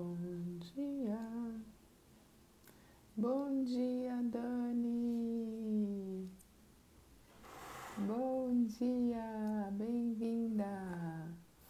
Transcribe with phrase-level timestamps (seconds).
[0.00, 0.16] Bom
[0.60, 1.20] dia.
[3.14, 6.26] Bom dia, Dani.
[7.98, 10.64] Bom dia, bem-vinda.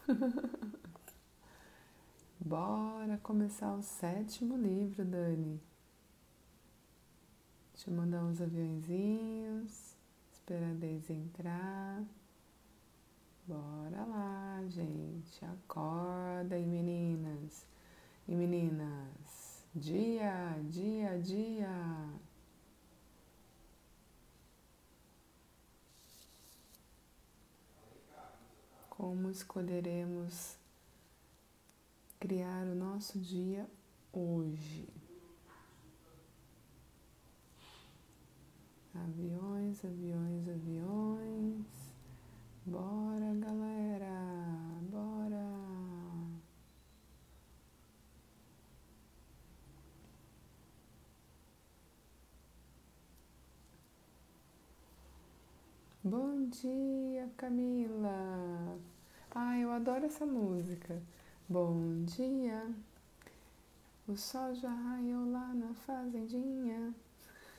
[2.39, 5.61] Bora começar o sétimo livro, Dani.
[7.75, 9.97] Deixa eu mandar uns aviãozinhos,
[10.33, 12.05] esperar Deise entrar.
[13.45, 15.45] Bora lá, gente.
[15.45, 17.67] Acorda meninas
[18.31, 19.67] e meninas.
[19.75, 21.69] Dia, dia, dia.
[28.89, 30.57] Como escolheremos
[32.21, 33.69] criar o nosso dia
[34.13, 34.89] hoje?
[38.95, 41.67] Aviões, aviões, aviões.
[42.65, 45.21] Bora, galera, bora.
[56.11, 58.77] Bom dia, Camila.
[59.33, 61.01] Ai, eu adoro essa música.
[61.49, 62.67] Bom dia.
[64.09, 66.93] O sol já raiou lá na fazendinha.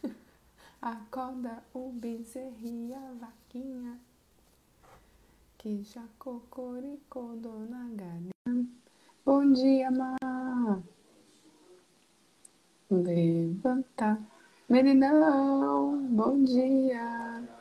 [0.81, 3.97] Acorda o bezerro e a vaquinha.
[5.57, 8.67] Que já cocoricou dona galinha.
[9.25, 10.17] Bom dia, Má.
[12.89, 14.21] Levanta.
[14.67, 17.60] Meninão, bom dia.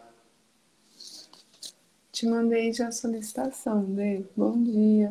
[2.21, 4.23] Te mandei já a solicitação, Dê.
[4.37, 5.09] Bom dia.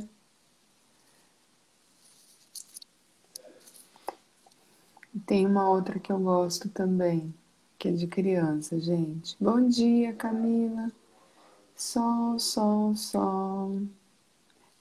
[5.26, 7.34] Tem uma outra que eu gosto também,
[7.80, 9.36] que é de criança, gente.
[9.40, 10.92] Bom dia, Camila.
[11.76, 13.82] Sol, sol, sol.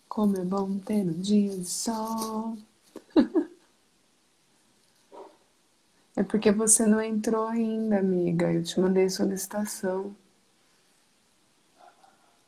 [0.06, 2.58] Como é bom ter um dia de sol.
[6.14, 8.52] é porque você não entrou ainda, amiga.
[8.52, 10.14] Eu te mandei solicitação.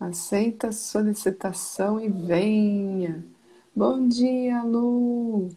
[0.00, 3.22] Aceita a solicitação e venha.
[3.77, 5.50] Bom dia, Lu.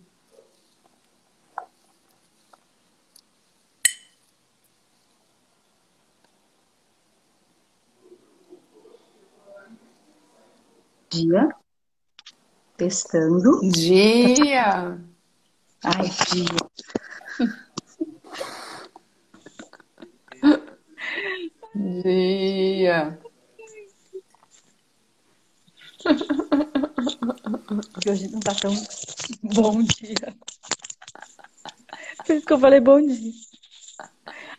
[11.10, 11.56] Dia.
[12.75, 13.62] Testando.
[13.72, 15.00] Dia.
[15.86, 16.58] Ai, dia.
[22.04, 23.23] Dia.
[28.08, 28.74] Hoje não tá tão
[29.44, 30.36] bom dia.
[32.25, 33.31] Por isso que eu falei bom dia.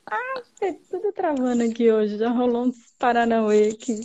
[0.07, 2.19] Ah, é tudo travando aqui hoje.
[2.19, 4.01] Já rolou uns Paranauê aqui.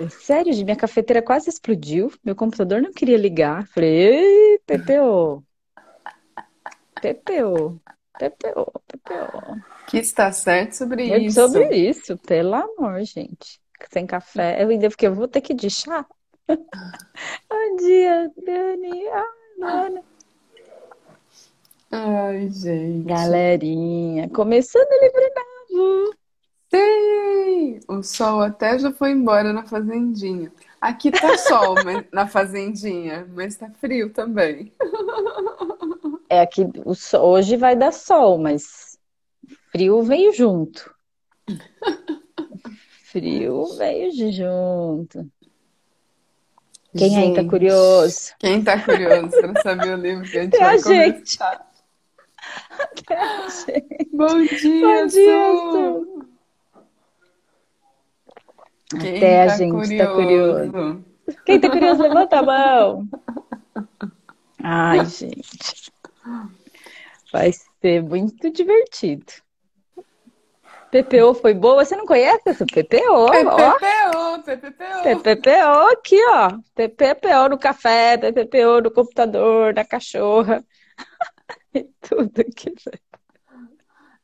[0.00, 2.12] É sério, gente, minha cafeteira quase explodiu.
[2.22, 3.66] Meu computador não queria ligar.
[3.68, 5.42] Falei, ei, PPO.
[7.00, 7.80] PPO.
[8.18, 9.60] PPO, PPO.
[9.86, 11.40] Que está certo sobre É isso.
[11.48, 13.60] sobre isso, pelo amor, gente.
[13.92, 14.62] Sem café.
[14.62, 16.04] Eu ainda fiquei, eu vou ter que ir de chá.
[16.48, 19.08] Bom dia, Dani.
[19.08, 19.24] Ah,
[19.58, 20.02] Luana.
[21.90, 23.06] Ai, gente.
[23.06, 25.20] Galerinha, começando o livro
[25.70, 26.14] novo.
[26.70, 27.80] Sim!
[27.88, 30.52] O sol até já foi embora na fazendinha.
[30.80, 31.74] Aqui tá sol
[32.12, 34.72] na fazendinha, mas tá frio também.
[36.28, 36.62] É aqui,
[37.20, 38.98] hoje vai dar sol, mas
[39.70, 40.94] frio veio junto.
[43.04, 45.30] Frio veio junto.
[46.96, 48.32] Quem aí tá Gente, curioso?
[48.38, 51.38] Quem tá curioso para saber o livro que a gente É a vai gente.
[51.38, 51.66] começar?
[53.66, 56.02] Gente, Bom dia, Bom dia,
[58.94, 60.72] Até a tá gente tá curioso?
[60.72, 61.04] curioso.
[61.44, 63.08] Quem tá curioso, levanta a mão.
[64.62, 65.92] Ai, gente.
[67.32, 69.32] Vai ser muito divertido.
[70.90, 71.84] PPO foi boa?
[71.84, 73.10] Você não conhece essa PPO?
[73.10, 75.02] Ó, PPPO, PPPO.
[75.02, 76.50] PPPO aqui, ó.
[76.74, 80.64] PPPO no café, PPPO no computador, na cachorra.
[81.74, 82.74] E tudo aqui.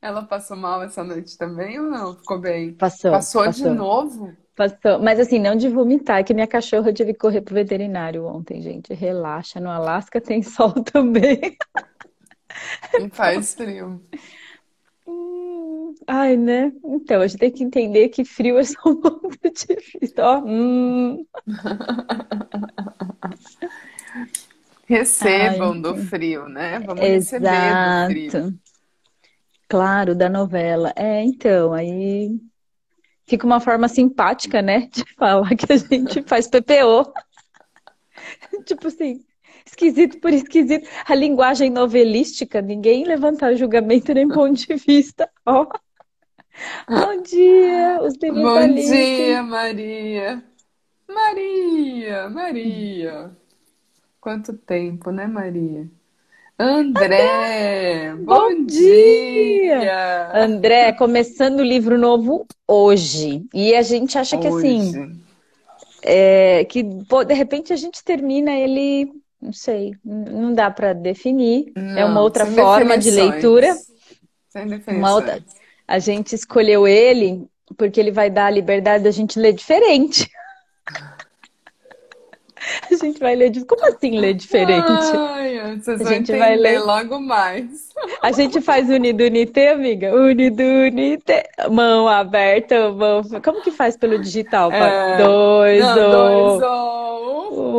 [0.00, 2.16] Ela passou mal essa noite também ou não?
[2.16, 2.74] Ficou bem?
[2.74, 4.36] Passou, Passou de passou, novo?
[4.56, 4.98] passou.
[5.00, 8.60] Mas assim, não de vomitar, é que minha cachorra tive que correr pro veterinário ontem,
[8.62, 8.94] gente.
[8.94, 11.56] Relaxa, no Alasca tem sol também.
[12.98, 14.02] E faz frio.
[15.06, 16.72] Hum, Ai, né?
[16.84, 20.14] Então, a gente tem que entender que frio é só um pouco difícil.
[20.18, 21.26] Ó, hum.
[24.88, 26.80] Recebam Ai, do frio, né?
[26.80, 28.26] Vamos receber do frio.
[28.26, 28.58] exato.
[29.68, 30.92] Claro, da novela.
[30.96, 32.38] É, então, aí
[33.26, 34.88] fica uma forma simpática, né?
[34.92, 37.10] De falar que a gente faz PPO.
[38.66, 39.24] tipo assim,
[39.64, 40.88] esquisito por esquisito.
[41.06, 45.28] A linguagem novelística, ninguém levanta julgamento nem ponto de vista.
[45.46, 45.66] Ó.
[46.88, 50.44] Bom dia, os Bom dia, Maria.
[51.08, 53.30] Maria, Maria.
[54.20, 55.90] Quanto tempo, né, Maria?
[56.58, 59.80] André, bom, bom dia.
[59.80, 60.30] dia.
[60.32, 63.44] André, começando o livro novo hoje.
[63.52, 64.48] E a gente acha hoje.
[64.48, 65.22] que assim,
[66.02, 69.10] é, que de repente a gente termina ele,
[69.42, 71.72] não sei, não dá para definir.
[71.74, 73.74] Não, é uma outra forma de leitura.
[74.48, 75.12] Sem definições.
[75.12, 75.44] Outra...
[75.88, 77.44] A gente escolheu ele
[77.76, 80.30] porque ele vai dar a liberdade da gente ler diferente.
[82.90, 83.52] A gente vai ler.
[83.66, 84.86] Como assim ler diferente?
[84.88, 87.88] Ai, vocês a gente vai ler logo mais.
[88.22, 90.14] A gente faz unidunité, amiga?
[90.14, 91.48] Unidunité.
[91.70, 93.22] Mão aberta, mão.
[93.44, 94.70] Como que faz pelo digital?
[94.70, 95.16] É...
[95.18, 96.60] Dois, Não, dois.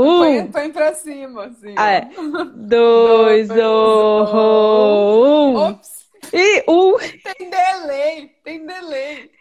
[0.03, 0.51] Um.
[0.51, 1.75] Põe, pra cima, assim.
[1.77, 2.09] Ah, é.
[2.55, 5.25] Dois, dois ou.
[5.25, 5.55] Um.
[5.69, 5.89] Ops.
[6.31, 6.97] E um.
[6.97, 9.31] Tem delay, tem delay.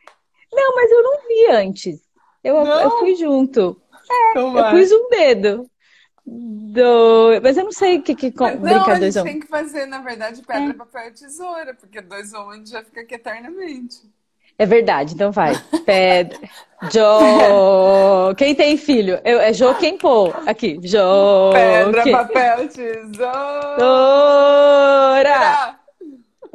[0.52, 2.00] Não, mas eu não vi antes.
[2.44, 3.80] Eu, eu fui junto.
[4.10, 5.70] É, então eu pus um dedo.
[6.24, 7.40] Do...
[7.42, 9.86] Mas eu não sei o que, que não, brinca dois a gente tem que fazer,
[9.86, 10.72] na verdade, pedra, é.
[10.72, 13.96] papel e tesoura, porque dois ou um já fica aqui eternamente.
[14.62, 15.60] É verdade, então vai.
[15.84, 16.38] Pedra.
[16.84, 18.32] Jo.
[18.36, 19.20] Quem tem filho?
[19.24, 20.32] Eu, é Jo quem pô.
[20.46, 20.78] Aqui.
[20.84, 21.50] Jo.
[21.52, 22.12] Pedra, quem...
[22.12, 23.26] papel, tesoura.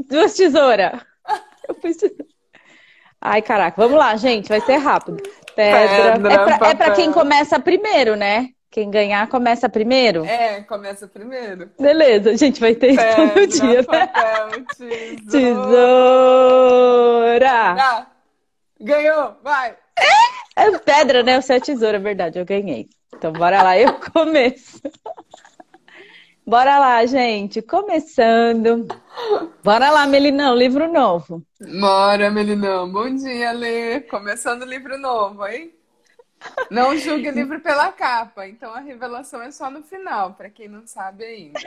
[0.09, 1.01] Duas tesouras.
[1.67, 1.97] Eu pus
[3.19, 3.81] Ai, caraca.
[3.81, 4.47] Vamos lá, gente.
[4.47, 5.21] Vai ser rápido.
[5.53, 6.13] Pedra.
[6.13, 8.51] Pedra é, pra, é pra quem começa primeiro, né?
[8.69, 10.25] Quem ganhar começa primeiro?
[10.25, 11.71] É, começa primeiro.
[11.79, 13.83] Beleza, a gente vai ter Pedra, isso todo dia.
[13.83, 15.31] Papel, tesoura.
[17.37, 17.51] tesoura.
[17.81, 18.07] Ah,
[18.79, 19.75] ganhou, vai.
[20.55, 21.39] É pedra, né?
[21.41, 22.89] Você é tesoura, é verdade, eu ganhei.
[23.15, 24.81] Então bora lá, eu começo.
[26.45, 27.61] Bora lá, gente.
[27.61, 28.87] Começando.
[29.63, 31.43] Bora lá, Melinão, livro novo.
[31.79, 32.89] Bora, Melinão.
[32.91, 33.99] Bom dia, Lê.
[34.01, 35.73] Começando o livro novo, hein?
[36.69, 40.67] Não julgue o livro pela capa, então a revelação é só no final, para quem
[40.67, 41.59] não sabe ainda.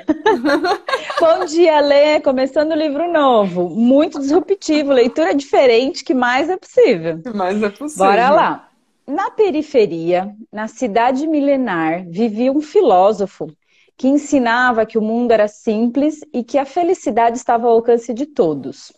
[1.19, 2.21] Bom dia, Lê.
[2.21, 3.69] Começando o livro novo.
[3.69, 7.21] Muito disruptivo, leitura diferente, que mais é possível.
[7.23, 8.07] Que mais é possível.
[8.07, 8.69] Bora lá.
[9.07, 13.49] Na periferia, na cidade milenar, vivia um filósofo
[13.97, 18.25] que ensinava que o mundo era simples e que a felicidade estava ao alcance de
[18.25, 18.93] todos.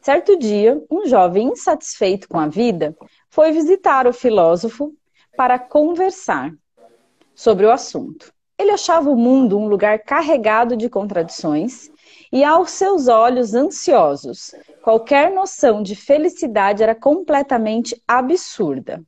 [0.00, 2.96] Certo dia, um jovem insatisfeito com a vida
[3.28, 4.94] foi visitar o filósofo
[5.38, 6.52] para conversar
[7.32, 8.34] sobre o assunto.
[8.58, 11.88] Ele achava o mundo um lugar carregado de contradições
[12.32, 14.52] e, aos seus olhos ansiosos,
[14.82, 19.00] qualquer noção de felicidade era completamente absurda.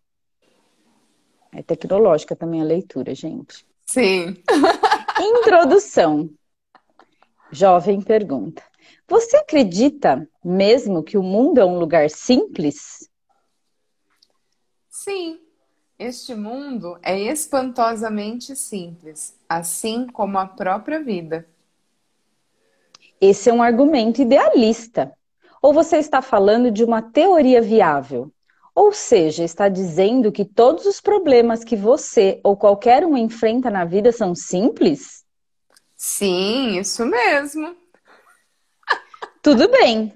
[1.53, 3.67] É tecnológica também a leitura, gente.
[3.85, 4.41] Sim.
[5.19, 6.31] Introdução.
[7.51, 8.63] Jovem pergunta:
[9.09, 13.11] Você acredita mesmo que o mundo é um lugar simples?
[14.89, 15.50] Sim.
[16.01, 21.47] Este mundo é espantosamente simples, assim como a própria vida.
[23.21, 25.13] Esse é um argumento idealista.
[25.61, 28.33] Ou você está falando de uma teoria viável?
[28.75, 33.85] Ou seja, está dizendo que todos os problemas que você ou qualquer um enfrenta na
[33.85, 35.23] vida são simples?
[35.95, 37.77] Sim, isso mesmo.
[39.43, 40.15] Tudo bem.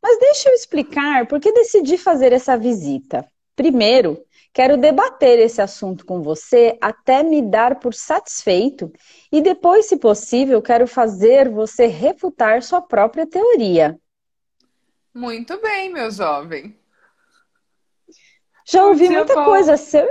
[0.00, 3.28] Mas deixa eu explicar por que decidi fazer essa visita.
[3.56, 4.23] Primeiro,
[4.54, 8.90] quero debater esse assunto com você até me dar por satisfeito
[9.30, 13.98] e depois, se possível, quero fazer você refutar sua própria teoria.
[15.12, 16.78] Muito bem, meu jovem.
[18.64, 20.08] Já ouvi muita coisa a seu,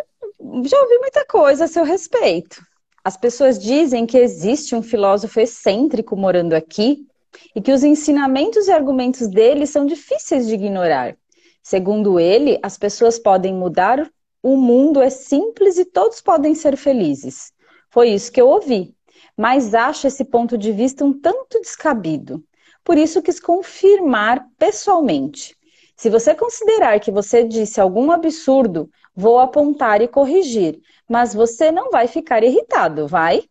[0.65, 2.61] já ouvi muita coisa a seu respeito.
[3.03, 7.07] As pessoas dizem que existe um filósofo excêntrico morando aqui
[7.55, 11.17] e que os ensinamentos e argumentos dele são difíceis de ignorar.
[11.61, 14.09] Segundo ele, as pessoas podem mudar,
[14.43, 17.53] o mundo é simples e todos podem ser felizes.
[17.89, 18.93] Foi isso que eu ouvi,
[19.37, 22.43] mas acho esse ponto de vista um tanto descabido.
[22.83, 25.55] Por isso quis confirmar pessoalmente.
[25.95, 31.89] Se você considerar que você disse algum absurdo, vou apontar e corrigir, mas você não
[31.89, 33.43] vai ficar irritado, vai?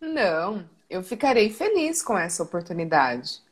[0.00, 3.42] Não, eu ficarei feliz com essa oportunidade.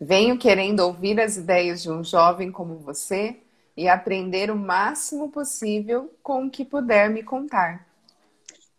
[0.00, 3.36] Venho querendo ouvir as ideias de um jovem como você
[3.76, 7.86] e aprender o máximo possível com o que puder me contar.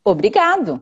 [0.04, 0.82] Obrigado.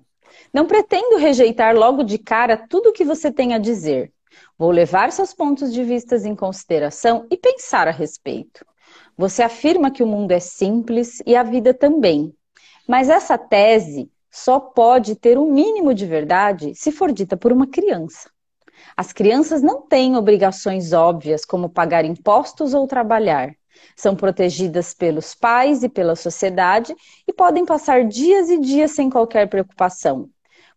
[0.53, 4.11] Não pretendo rejeitar logo de cara tudo o que você tem a dizer.
[4.57, 8.65] Vou levar seus pontos de vista em consideração e pensar a respeito.
[9.17, 12.33] Você afirma que o mundo é simples e a vida também.
[12.87, 17.67] Mas essa tese só pode ter um mínimo de verdade se for dita por uma
[17.67, 18.31] criança.
[18.97, 23.55] As crianças não têm obrigações óbvias como pagar impostos ou trabalhar.
[23.95, 26.95] São protegidas pelos pais e pela sociedade
[27.27, 30.29] e podem passar dias e dias sem qualquer preocupação.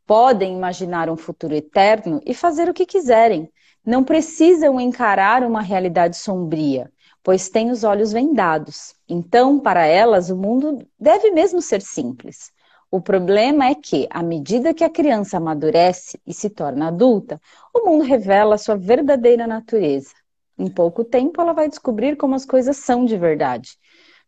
[0.06, 3.50] Podem imaginar um futuro eterno e fazer o que quiserem.
[3.84, 6.90] Não precisam encarar uma realidade sombria,
[7.22, 8.94] pois têm os olhos vendados.
[9.08, 12.52] Então, para elas, o mundo deve mesmo ser simples.
[12.88, 17.40] O problema é que, à medida que a criança amadurece e se torna adulta,
[17.74, 20.14] o mundo revela sua verdadeira natureza.
[20.58, 23.78] Em pouco tempo, ela vai descobrir como as coisas são de verdade.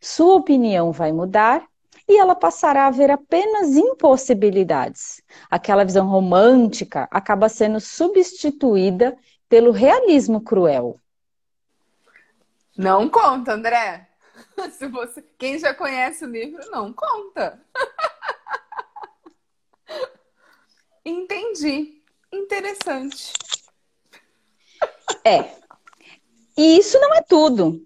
[0.01, 1.67] Sua opinião vai mudar
[2.09, 5.23] e ela passará a ver apenas impossibilidades.
[5.51, 9.17] Aquela visão romântica acaba sendo substituída
[9.49, 11.01] pelo realismo cruel.
[12.77, 14.09] Não conta, André.
[14.73, 17.61] Se você, quem já conhece o livro, não conta.
[21.05, 22.03] Entendi.
[22.33, 23.33] Interessante.
[25.25, 25.57] É,
[26.59, 27.81] e isso não é tudo.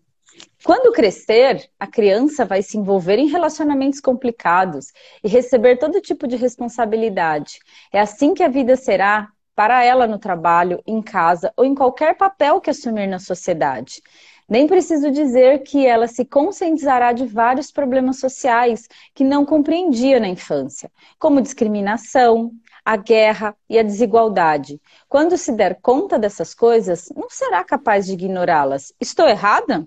[0.64, 4.86] Quando crescer, a criança vai se envolver em relacionamentos complicados
[5.22, 7.58] e receber todo tipo de responsabilidade.
[7.92, 12.16] É assim que a vida será para ela no trabalho, em casa ou em qualquer
[12.16, 14.00] papel que assumir na sociedade.
[14.48, 20.28] Nem preciso dizer que ela se conscientizará de vários problemas sociais que não compreendia na
[20.28, 22.50] infância, como discriminação,
[22.84, 24.80] a guerra e a desigualdade.
[25.08, 28.92] Quando se der conta dessas coisas, não será capaz de ignorá-las.
[29.00, 29.86] Estou errada?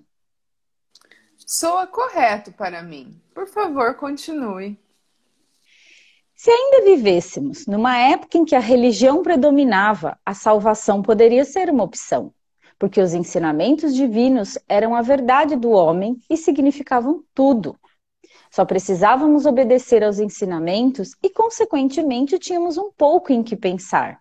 [1.46, 3.20] Soa correto para mim.
[3.34, 4.78] Por favor, continue.
[6.34, 11.84] Se ainda vivêssemos numa época em que a religião predominava, a salvação poderia ser uma
[11.84, 12.32] opção,
[12.78, 17.78] porque os ensinamentos divinos eram a verdade do homem e significavam tudo.
[18.50, 24.20] Só precisávamos obedecer aos ensinamentos e, consequentemente, tínhamos um pouco em que pensar.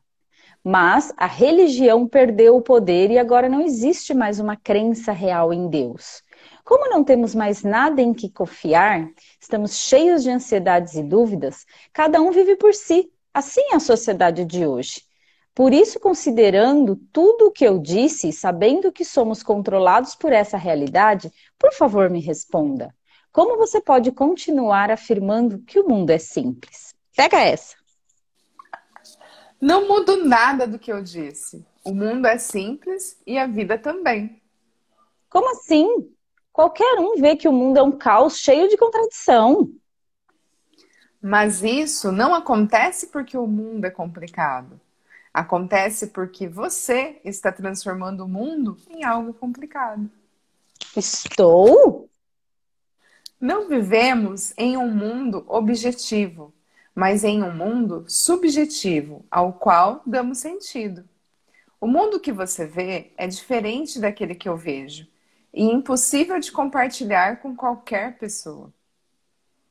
[0.63, 5.69] Mas a religião perdeu o poder e agora não existe mais uma crença real em
[5.69, 6.23] Deus.
[6.63, 9.07] Como não temos mais nada em que confiar,
[9.39, 13.11] estamos cheios de ansiedades e dúvidas, cada um vive por si.
[13.31, 15.03] Assim é a sociedade de hoje.
[15.53, 21.31] Por isso, considerando tudo o que eu disse sabendo que somos controlados por essa realidade,
[21.59, 22.93] por favor, me responda.
[23.35, 26.95] Como você pode continuar afirmando que o mundo é simples?
[27.13, 27.75] Pega essa.
[29.59, 31.65] Não mudo nada do que eu disse.
[31.83, 34.41] O mundo é simples e a vida também.
[35.29, 36.09] Como assim?
[36.53, 39.69] Qualquer um vê que o mundo é um caos cheio de contradição.
[41.21, 44.79] Mas isso não acontece porque o mundo é complicado.
[45.33, 50.09] Acontece porque você está transformando o mundo em algo complicado.
[50.95, 51.94] Estou?
[53.39, 56.53] Não vivemos em um mundo objetivo,
[56.93, 61.07] mas em um mundo subjetivo, ao qual damos sentido.
[61.79, 65.07] O mundo que você vê é diferente daquele que eu vejo
[65.53, 68.73] e impossível de compartilhar com qualquer pessoa.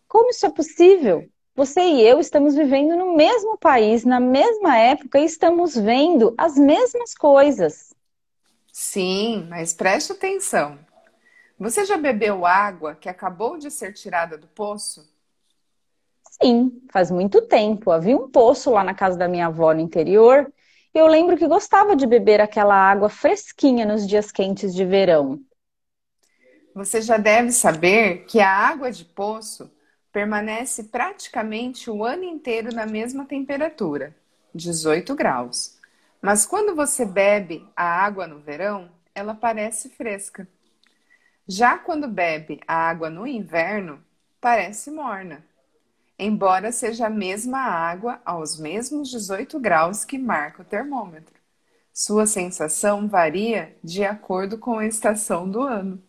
[0.09, 1.28] Como isso é possível?
[1.56, 6.56] Você e eu estamos vivendo no mesmo país, na mesma época e estamos vendo as
[6.56, 7.94] mesmas coisas.
[8.73, 10.78] Sim, mas preste atenção.
[11.64, 15.11] Você já bebeu água que acabou de ser tirada do poço?
[16.42, 17.90] Sim, faz muito tempo.
[17.90, 20.52] Havia um poço lá na casa da minha avó no interior.
[20.94, 25.40] E eu lembro que gostava de beber aquela água fresquinha nos dias quentes de verão.
[26.75, 29.73] Você já deve saber que a água de poço
[30.12, 34.14] permanece praticamente o ano inteiro na mesma temperatura,
[34.54, 35.78] 18 graus.
[36.21, 40.47] Mas quando você bebe a água no verão, ela parece fresca.
[41.46, 44.02] Já quando bebe a água no inverno,
[44.40, 45.44] parece morna,
[46.18, 51.34] embora seja a mesma água aos mesmos 18 graus que marca o termômetro.
[51.92, 56.02] Sua sensação varia de acordo com a estação do ano.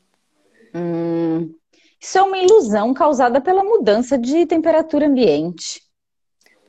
[0.73, 1.55] Hum,
[2.01, 5.81] isso é uma ilusão causada pela mudança de temperatura ambiente.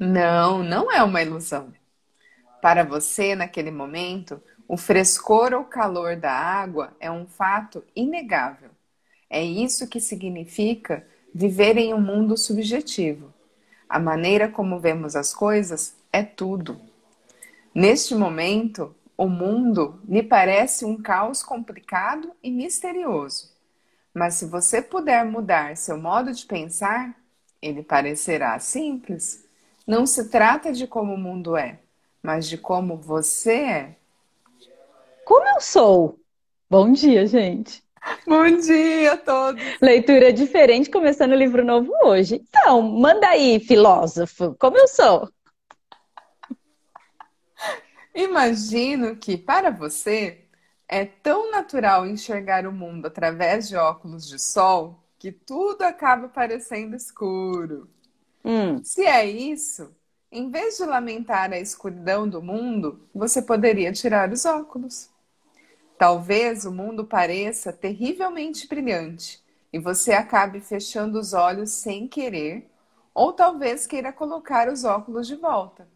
[0.00, 1.75] Não, não é uma ilusão.
[2.60, 8.70] Para você, naquele momento, o frescor ou calor da água é um fato inegável.
[9.28, 13.32] É isso que significa viver em um mundo subjetivo.
[13.88, 16.80] A maneira como vemos as coisas é tudo.
[17.74, 23.54] Neste momento, o mundo lhe parece um caos complicado e misterioso.
[24.12, 27.14] Mas se você puder mudar seu modo de pensar,
[27.60, 29.44] ele parecerá simples.
[29.86, 31.78] Não se trata de como o mundo é,
[32.26, 33.96] mas de como você é.
[35.24, 36.18] Como eu sou?
[36.68, 37.84] Bom dia, gente.
[38.26, 39.62] Bom dia a todos.
[39.80, 42.44] Leitura diferente, começando o livro novo hoje.
[42.48, 45.30] Então, manda aí, filósofo, como eu sou.
[48.12, 50.46] Imagino que, para você,
[50.88, 56.96] é tão natural enxergar o mundo através de óculos de sol que tudo acaba parecendo
[56.96, 57.88] escuro.
[58.44, 58.82] Hum.
[58.82, 59.95] Se é isso,
[60.30, 65.10] em vez de lamentar a escuridão do mundo, você poderia tirar os óculos.
[65.98, 69.42] Talvez o mundo pareça terrivelmente brilhante
[69.72, 72.70] e você acabe fechando os olhos sem querer,
[73.14, 75.88] ou talvez queira colocar os óculos de volta.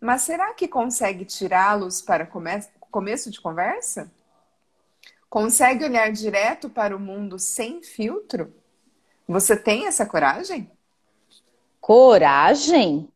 [0.00, 2.50] Mas será que consegue tirá-los para come
[2.90, 4.10] começo de conversa?
[5.28, 8.54] Consegue olhar direto para o mundo sem filtro?
[9.26, 10.70] Você tem essa coragem?
[11.80, 13.12] Coragem?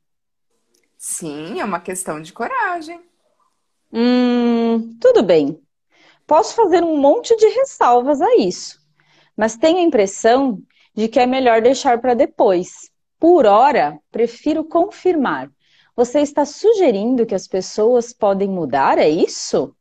[1.05, 3.03] Sim, é uma questão de coragem.
[3.93, 5.61] Hum, tudo bem.
[6.29, 8.81] Posso fazer um monte de ressalvas a isso,
[9.37, 10.63] mas tenho a impressão
[10.95, 12.89] de que é melhor deixar para depois.
[13.19, 15.51] Por hora, prefiro confirmar.
[15.97, 19.75] Você está sugerindo que as pessoas podem mudar, é isso?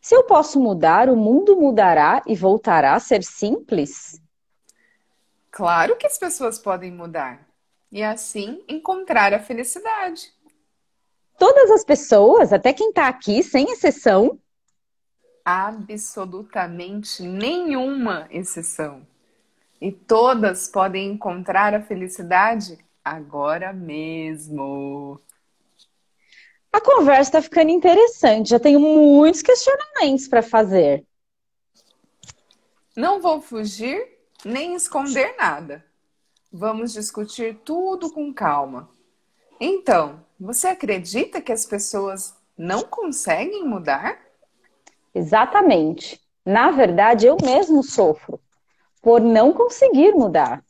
[0.00, 4.18] Se eu posso mudar, o mundo mudará e voltará a ser simples?
[5.50, 7.51] Claro que as pessoas podem mudar
[7.92, 10.32] e assim encontrar a felicidade.
[11.38, 14.38] Todas as pessoas, até quem está aqui, sem exceção?
[15.44, 19.06] Absolutamente nenhuma exceção.
[19.80, 25.20] E todas podem encontrar a felicidade agora mesmo.
[26.72, 28.50] A conversa está ficando interessante.
[28.50, 31.04] Já tenho muitos questionamentos para fazer.
[32.96, 35.84] Não vou fugir nem esconder nada.
[36.52, 38.90] Vamos discutir tudo com calma.
[39.58, 44.20] Então, você acredita que as pessoas não conseguem mudar?
[45.14, 46.20] Exatamente.
[46.44, 48.38] Na verdade, eu mesmo sofro
[49.00, 50.62] por não conseguir mudar.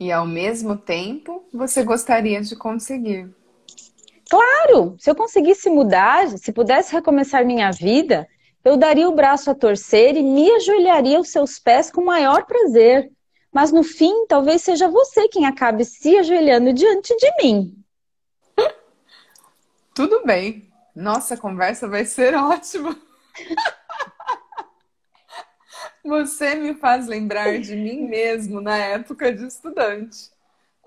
[0.00, 3.28] E ao mesmo tempo, você gostaria de conseguir.
[4.30, 8.26] Claro, se eu conseguisse mudar, se pudesse recomeçar minha vida,
[8.64, 12.46] eu daria o braço a torcer e me ajoelharia aos seus pés com o maior
[12.46, 13.10] prazer.
[13.52, 17.84] Mas no fim, talvez seja você quem acabe se ajoelhando diante de mim.
[19.94, 20.70] Tudo bem.
[20.94, 22.96] Nossa conversa vai ser ótima.
[26.04, 30.30] Você me faz lembrar de mim mesmo na época de estudante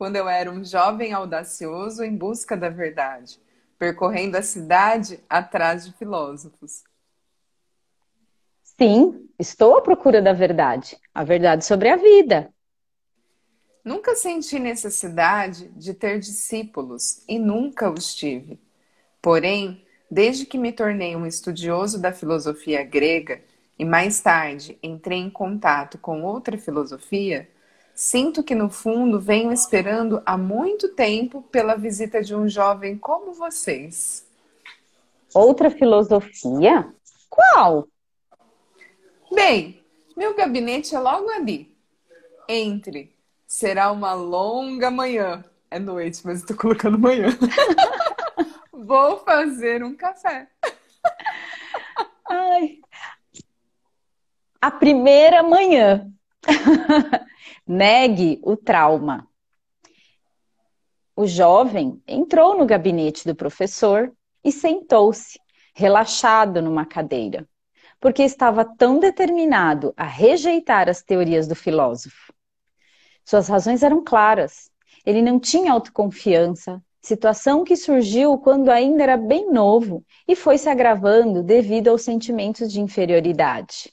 [0.01, 3.39] quando eu era um jovem audacioso em busca da verdade,
[3.77, 6.83] percorrendo a cidade atrás de filósofos.
[8.81, 12.51] Sim, estou à procura da verdade, a verdade sobre a vida.
[13.85, 18.59] Nunca senti necessidade de ter discípulos e nunca os tive.
[19.21, 23.43] Porém, desde que me tornei um estudioso da filosofia grega
[23.77, 27.47] e mais tarde entrei em contato com outra filosofia,
[27.93, 33.33] Sinto que no fundo venho esperando há muito tempo pela visita de um jovem como
[33.33, 34.25] vocês.
[35.35, 36.91] Outra filosofia?
[37.29, 37.90] Qual?
[39.33, 39.81] Bem,
[40.15, 41.75] meu gabinete é logo ali.
[42.47, 43.15] Entre.
[43.47, 45.43] Será uma longa manhã.
[45.69, 47.27] É noite, mas estou colocando manhã.
[48.73, 50.49] Vou fazer um café.
[52.29, 52.79] Ai.
[54.59, 56.11] A primeira manhã.
[57.65, 59.27] Negue o trauma.
[61.15, 64.11] O jovem entrou no gabinete do professor
[64.43, 65.39] e sentou-se,
[65.73, 67.47] relaxado numa cadeira,
[68.01, 72.33] porque estava tão determinado a rejeitar as teorias do filósofo.
[73.23, 74.71] Suas razões eram claras.
[75.05, 80.67] Ele não tinha autoconfiança, situação que surgiu quando ainda era bem novo e foi se
[80.67, 83.91] agravando devido aos sentimentos de inferioridade.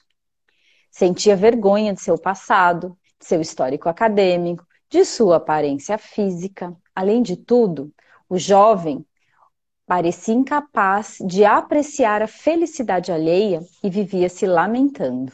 [0.91, 6.75] Sentia vergonha de seu passado, de seu histórico acadêmico, de sua aparência física.
[6.95, 7.93] Além de tudo,
[8.27, 9.05] o jovem
[9.89, 15.33] parecia incapaz de apreciar a felicidade alheia e vivia se lamentando.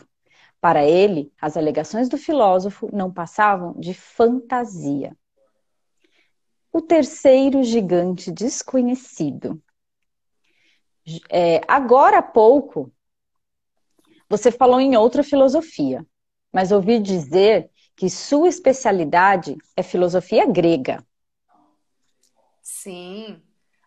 [0.61, 5.15] Para ele, as alegações do filósofo não passavam de fantasia.
[6.73, 9.61] O terceiro gigante desconhecido.
[11.29, 12.93] É, agora há pouco,
[14.29, 16.07] você falou em outra filosofia,
[16.53, 21.05] mas ouvi dizer que sua especialidade é filosofia grega.
[22.63, 23.44] Sim,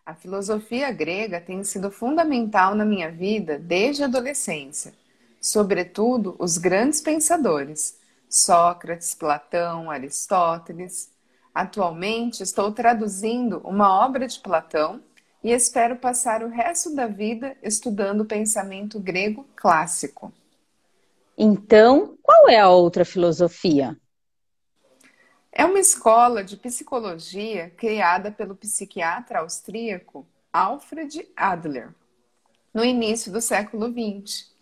[0.08, 4.94] a filosofia grega tem sido fundamental na minha vida desde a adolescência,
[5.38, 11.10] sobretudo os grandes pensadores, Sócrates, Platão, Aristóteles.
[11.54, 15.02] Atualmente estou traduzindo uma obra de Platão
[15.44, 20.32] e espero passar o resto da vida estudando o pensamento grego clássico.
[21.36, 23.94] Então, qual é a outra filosofia?
[25.58, 31.92] É uma escola de psicologia criada pelo psiquiatra austríaco Alfred Adler,
[32.72, 34.52] no início do século XX.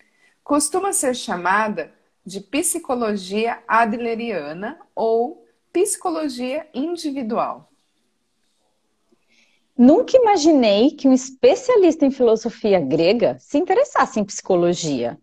[0.42, 1.92] Costuma ser chamada
[2.24, 7.70] de psicologia adleriana ou psicologia individual.
[9.76, 15.20] Nunca imaginei que um especialista em filosofia grega se interessasse em psicologia.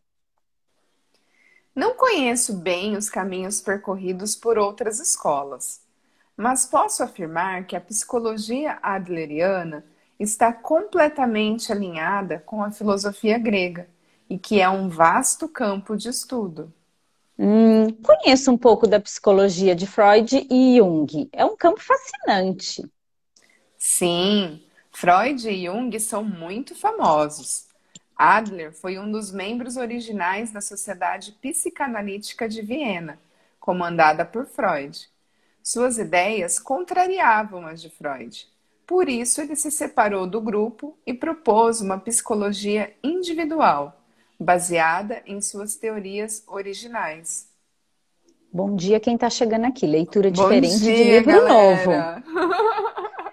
[1.76, 5.82] Não conheço bem os caminhos percorridos por outras escolas,
[6.38, 9.86] mas posso afirmar que a psicologia adleriana
[10.20, 13.88] está completamente alinhada com a filosofia grega
[14.30, 16.72] e que é um vasto campo de estudo.
[17.38, 21.30] Hum, conheço um pouco da psicologia de Freud e Jung.
[21.32, 22.84] É um campo fascinante.
[23.78, 27.68] Sim, Freud e Jung são muito famosos.
[28.18, 33.20] Adler foi um dos membros originais da Sociedade Psicanalítica de Viena,
[33.60, 35.10] comandada por Freud.
[35.62, 38.48] Suas ideias contrariavam as de Freud.
[38.86, 43.98] Por isso, ele se separou do grupo e propôs uma psicologia individual,
[44.40, 47.48] baseada em suas teorias originais.
[48.52, 49.88] Bom dia quem está chegando aqui.
[49.88, 52.22] Leitura diferente dia, de livro galera.
[52.22, 52.64] novo.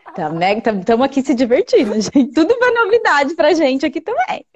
[0.08, 0.40] Estamos
[0.86, 2.32] tá, aqui se divertindo, gente.
[2.32, 4.46] Tudo uma novidade pra gente aqui também.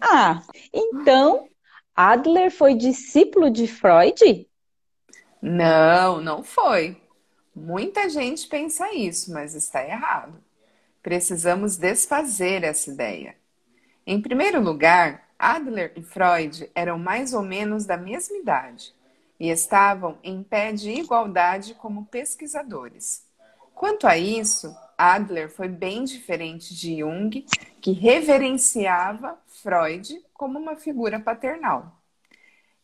[0.00, 1.48] Ah, então
[1.94, 4.48] Adler foi discípulo de Freud?
[5.42, 7.00] Não, não foi.
[7.54, 10.42] Muita gente pensa isso, mas está errado.
[11.02, 13.34] Precisamos desfazer essa ideia.
[14.06, 18.94] Em primeiro lugar, Adler e Freud eram mais ou menos da mesma idade
[19.38, 23.24] e estavam em pé de igualdade como pesquisadores.
[23.74, 27.46] Quanto a isso, Adler foi bem diferente de Jung,
[27.80, 32.00] que reverenciava Freud como uma figura paternal.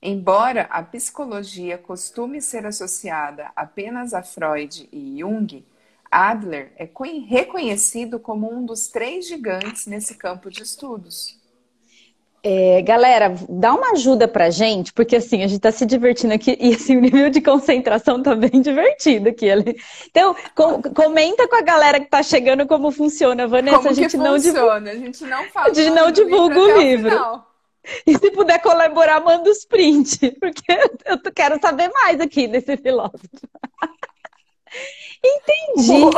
[0.03, 5.67] Embora a psicologia costume ser associada apenas a Freud e Jung,
[6.11, 6.87] Adler é
[7.21, 11.44] reconhecido como um dos três gigantes nesse campo de estudos.
[12.47, 16.55] É, galera, dá uma ajuda pra gente, porque assim, a gente tá se divertindo aqui
[16.61, 19.47] e assim, o nível de concentração tá bem divertido aqui.
[20.11, 23.79] Então, com, comenta com a galera que tá chegando como funciona, Vanessa.
[23.79, 24.91] Como a gente não divulga.
[24.91, 25.69] A gente não fala.
[25.69, 27.43] A gente não divulga o livro.
[28.07, 30.73] E se puder colaborar, manda os prints, porque
[31.07, 33.27] eu quero saber mais aqui desse filósofo.
[35.25, 36.11] Entendi.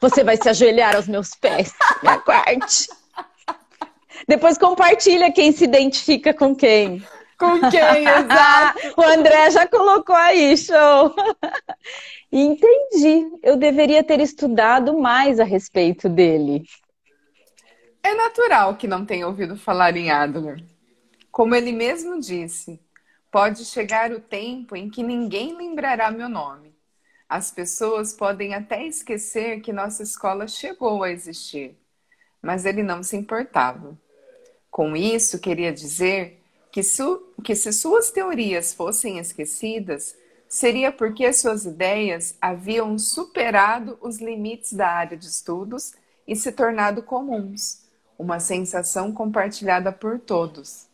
[0.00, 1.72] Você vai se ajoelhar aos meus pés,
[2.02, 2.88] me aguarde.
[4.26, 7.02] Depois compartilha quem se identifica com quem.
[7.38, 8.94] Com quem, exato.
[8.96, 11.14] o André já colocou aí, show.
[12.30, 13.38] Entendi.
[13.42, 16.64] Eu deveria ter estudado mais a respeito dele.
[18.02, 20.62] É natural que não tenha ouvido falar em Adler.
[21.30, 22.80] Como ele mesmo disse,
[23.30, 26.74] pode chegar o tempo em que ninguém lembrará meu nome.
[27.28, 31.74] As pessoas podem até esquecer que nossa escola chegou a existir,
[32.42, 33.98] mas ele não se importava.
[34.72, 40.16] Com isso, queria dizer que, su que se suas teorias fossem esquecidas,
[40.48, 45.92] seria porque suas ideias haviam superado os limites da área de estudos
[46.26, 47.82] e se tornado comuns,
[48.18, 50.86] uma sensação compartilhada por todos.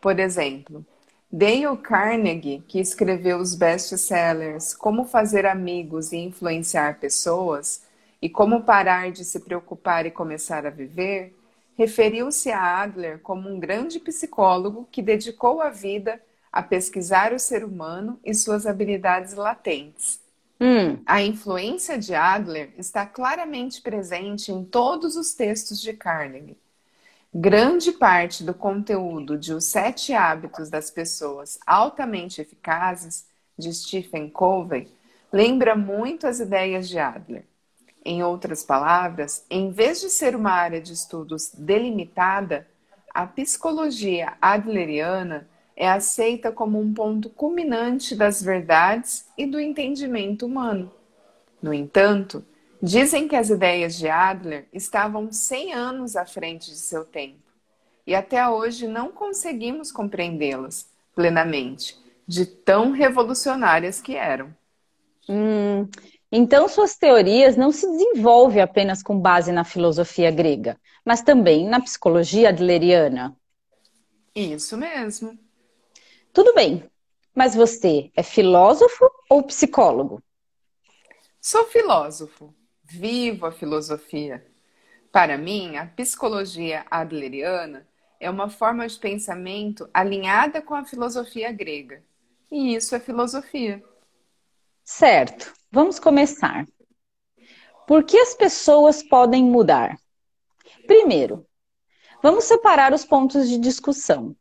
[0.00, 0.84] Por exemplo,
[1.30, 7.84] Dale Carnegie, que escreveu os best-sellers Como Fazer Amigos e Influenciar Pessoas
[8.20, 11.32] e Como Parar de Se Preocupar e Começar a Viver,
[11.76, 16.20] referiu-se a Adler como um grande psicólogo que dedicou a vida
[16.52, 20.20] a pesquisar o ser humano e suas habilidades latentes.
[20.60, 20.98] Hum.
[21.06, 26.58] A influência de Adler está claramente presente em todos os textos de Carnegie.
[27.32, 33.24] Grande parte do conteúdo de Os Sete Hábitos das Pessoas Altamente Eficazes,
[33.60, 34.88] de Stephen Covey,
[35.32, 37.44] lembra muito as ideias de Adler.
[38.10, 42.66] Em outras palavras, em vez de ser uma área de estudos delimitada,
[43.14, 50.90] a psicologia adleriana é aceita como um ponto culminante das verdades e do entendimento humano.
[51.62, 52.44] No entanto,
[52.82, 57.38] dizem que as ideias de Adler estavam 100 anos à frente de seu tempo
[58.04, 61.96] e até hoje não conseguimos compreendê-las plenamente,
[62.26, 64.52] de tão revolucionárias que eram.
[65.28, 65.88] Hum,
[66.32, 71.80] então, suas teorias não se desenvolvem apenas com base na filosofia grega, mas também na
[71.80, 73.36] psicologia adleriana.
[74.34, 75.36] Isso mesmo.
[76.32, 76.88] Tudo bem,
[77.34, 80.22] mas você é filósofo ou psicólogo?
[81.40, 82.54] Sou filósofo.
[82.84, 84.46] Vivo a filosofia.
[85.10, 87.88] Para mim, a psicologia adleriana
[88.20, 92.04] é uma forma de pensamento alinhada com a filosofia grega.
[92.50, 93.82] E isso é filosofia.
[94.84, 96.66] Certo, vamos começar.
[97.86, 99.96] Por que as pessoas podem mudar?
[100.86, 101.46] Primeiro,
[102.22, 104.34] vamos separar os pontos de discussão.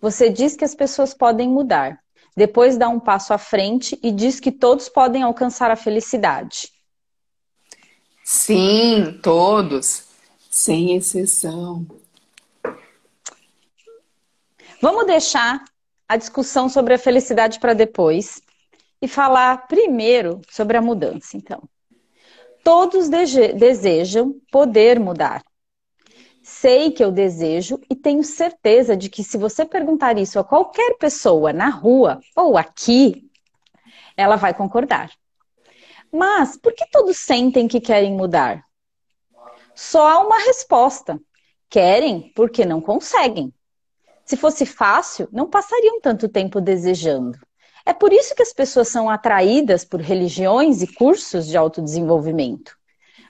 [0.00, 1.98] Você diz que as pessoas podem mudar,
[2.36, 6.70] depois dá um passo à frente e diz que todos podem alcançar a felicidade.
[8.22, 10.04] Sim, todos,
[10.50, 11.86] sem exceção.
[14.82, 15.64] Vamos deixar
[16.08, 18.40] a discussão sobre a felicidade para depois
[19.00, 21.62] e falar primeiro sobre a mudança, então.
[22.64, 25.42] Todos desejam poder mudar.
[26.42, 30.96] Sei que eu desejo e tenho certeza de que se você perguntar isso a qualquer
[30.96, 33.30] pessoa na rua ou aqui,
[34.16, 35.10] ela vai concordar.
[36.12, 38.64] Mas por que todos sentem que querem mudar?
[39.74, 41.20] Só há uma resposta:
[41.68, 43.52] querem porque não conseguem.
[44.24, 47.38] Se fosse fácil, não passariam tanto tempo desejando.
[47.86, 52.76] É por isso que as pessoas são atraídas por religiões e cursos de autodesenvolvimento.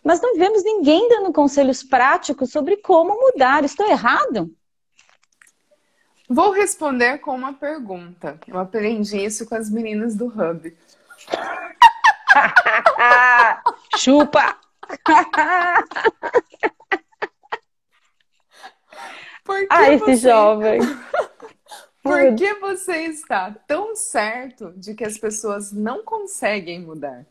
[0.03, 3.64] Mas não vemos ninguém dando conselhos práticos sobre como mudar.
[3.64, 4.51] Estou errado?
[6.27, 8.40] Vou responder com uma pergunta.
[8.49, 10.75] Eu aprendi isso com as meninas do Hub.
[13.99, 14.57] Chupa!
[19.45, 20.16] Por que ah, esse você...
[20.16, 20.81] jovem.
[22.07, 27.27] Por que você está tão certo de que as pessoas não conseguem mudar?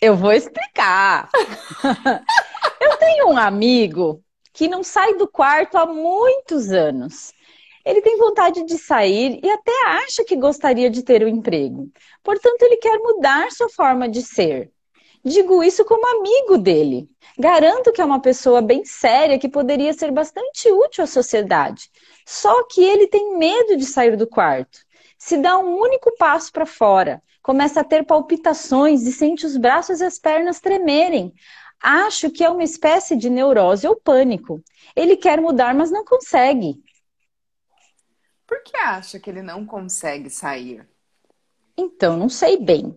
[0.00, 1.28] Eu vou explicar.
[2.80, 7.32] Eu tenho um amigo que não sai do quarto há muitos anos.
[7.84, 11.90] Ele tem vontade de sair e até acha que gostaria de ter um emprego.
[12.22, 14.72] Portanto, ele quer mudar sua forma de ser.
[15.26, 17.10] Digo isso como amigo dele.
[17.36, 21.90] Garanto que é uma pessoa bem séria que poderia ser bastante útil à sociedade.
[22.24, 24.78] Só que ele tem medo de sair do quarto.
[25.18, 30.00] Se dá um único passo para fora, começa a ter palpitações e sente os braços
[30.00, 31.34] e as pernas tremerem.
[31.82, 34.62] Acho que é uma espécie de neurose ou pânico.
[34.94, 36.80] Ele quer mudar, mas não consegue.
[38.46, 40.88] Por que acha que ele não consegue sair?
[41.76, 42.96] Então, não sei bem.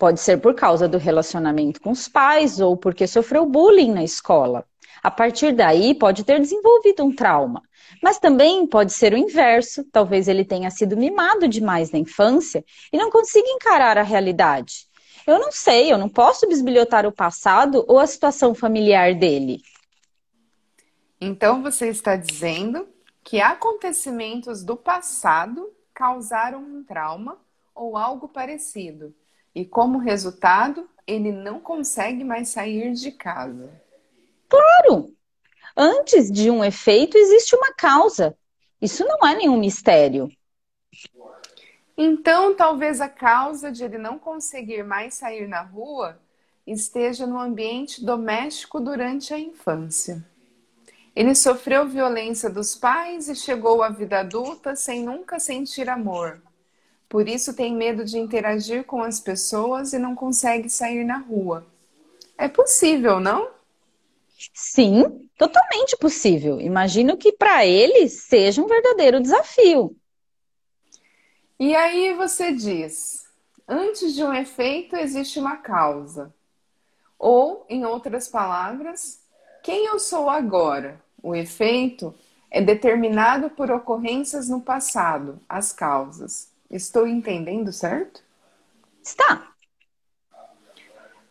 [0.00, 4.64] Pode ser por causa do relacionamento com os pais ou porque sofreu bullying na escola.
[5.02, 7.62] A partir daí, pode ter desenvolvido um trauma.
[8.02, 9.84] Mas também pode ser o inverso.
[9.92, 14.86] Talvez ele tenha sido mimado demais na infância e não consiga encarar a realidade.
[15.26, 19.60] Eu não sei, eu não posso bisbilhotar o passado ou a situação familiar dele.
[21.20, 22.88] Então você está dizendo
[23.22, 27.36] que acontecimentos do passado causaram um trauma
[27.74, 29.14] ou algo parecido
[29.54, 33.70] e, como resultado, ele não consegue mais sair de casa.
[34.48, 35.14] Claro!
[35.76, 38.36] Antes de um efeito existe uma causa.
[38.80, 40.30] Isso não é nenhum mistério.
[41.96, 46.18] Então, talvez a causa de ele não conseguir mais sair na rua
[46.66, 50.24] esteja no ambiente doméstico durante a infância.
[51.14, 56.40] Ele sofreu violência dos pais e chegou à vida adulta sem nunca sentir amor.
[57.10, 61.66] Por isso tem medo de interagir com as pessoas e não consegue sair na rua.
[62.38, 63.50] É possível, não?
[64.54, 66.60] Sim, totalmente possível.
[66.60, 69.96] Imagino que para ele seja um verdadeiro desafio.
[71.58, 73.24] E aí você diz:
[73.66, 76.32] antes de um efeito existe uma causa.
[77.18, 79.20] Ou, em outras palavras,
[79.64, 81.02] quem eu sou agora?
[81.20, 82.14] O efeito
[82.52, 86.49] é determinado por ocorrências no passado, as causas.
[86.70, 88.22] Estou entendendo certo?
[89.02, 89.52] Está.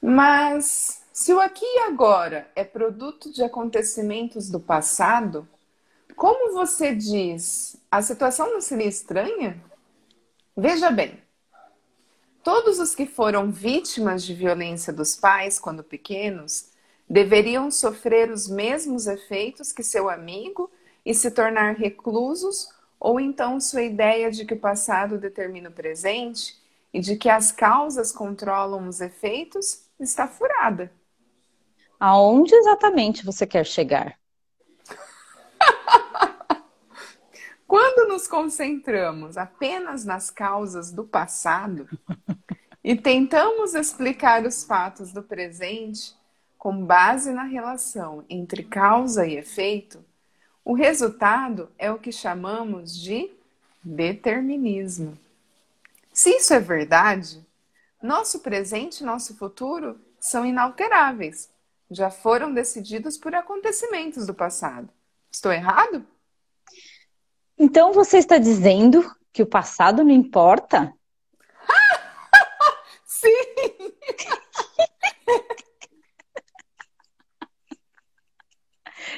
[0.01, 5.47] Mas se o aqui e agora é produto de acontecimentos do passado,
[6.15, 9.61] como você diz, a situação não seria estranha?
[10.55, 11.21] Veja bem,
[12.43, 16.69] todos os que foram vítimas de violência dos pais quando pequenos
[17.09, 20.69] deveriam sofrer os mesmos efeitos que seu amigo
[21.05, 26.59] e se tornar reclusos ou então sua ideia de que o passado determina o presente
[26.93, 30.91] e de que as causas controlam os efeitos está furada.
[31.99, 34.17] Aonde exatamente você quer chegar?
[37.67, 41.87] Quando nos concentramos apenas nas causas do passado
[42.83, 46.17] e tentamos explicar os fatos do presente
[46.57, 50.03] com base na relação entre causa e efeito,
[50.63, 53.31] o resultado é o que chamamos de
[53.83, 55.17] determinismo.
[56.13, 57.45] Se isso é verdade,
[58.01, 61.49] nosso presente e nosso futuro são inalteráveis,
[61.89, 64.89] já foram decididos por acontecimentos do passado.
[65.31, 66.05] Estou errado?
[67.57, 70.93] Então você está dizendo que o passado não importa?
[73.05, 73.29] Sim!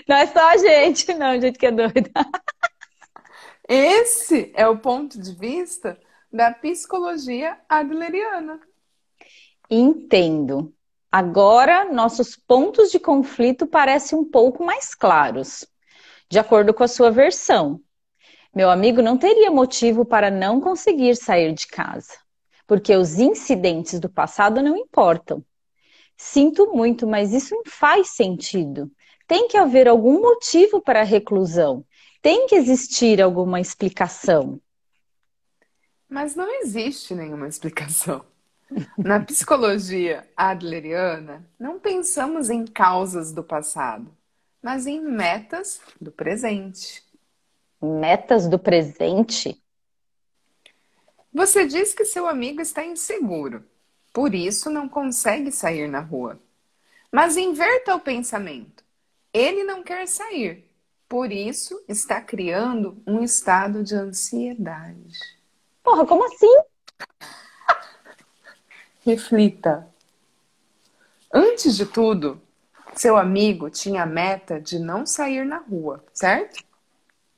[0.07, 2.11] Não é só a gente, não, gente que é doida.
[3.67, 5.97] Esse é o ponto de vista
[6.31, 8.59] da psicologia adleriana.
[9.69, 10.73] Entendo.
[11.11, 15.65] Agora, nossos pontos de conflito parecem um pouco mais claros,
[16.29, 17.81] de acordo com a sua versão.
[18.53, 22.13] Meu amigo não teria motivo para não conseguir sair de casa,
[22.67, 25.43] porque os incidentes do passado não importam.
[26.17, 28.91] Sinto muito, mas isso não faz sentido.
[29.31, 31.85] Tem que haver algum motivo para a reclusão.
[32.21, 34.59] Tem que existir alguma explicação.
[36.09, 38.25] Mas não existe nenhuma explicação.
[38.97, 44.11] Na psicologia adleriana, não pensamos em causas do passado,
[44.61, 47.01] mas em metas do presente.
[47.81, 49.63] Metas do presente?
[51.31, 53.63] Você diz que seu amigo está inseguro,
[54.11, 56.37] por isso não consegue sair na rua.
[57.09, 58.90] Mas inverta o pensamento.
[59.33, 60.69] Ele não quer sair,
[61.07, 65.17] por isso está criando um estado de ansiedade.
[65.83, 66.57] Porra, como assim?
[69.05, 69.87] Reflita.
[71.33, 72.41] Antes de tudo,
[72.93, 76.63] seu amigo tinha a meta de não sair na rua, certo?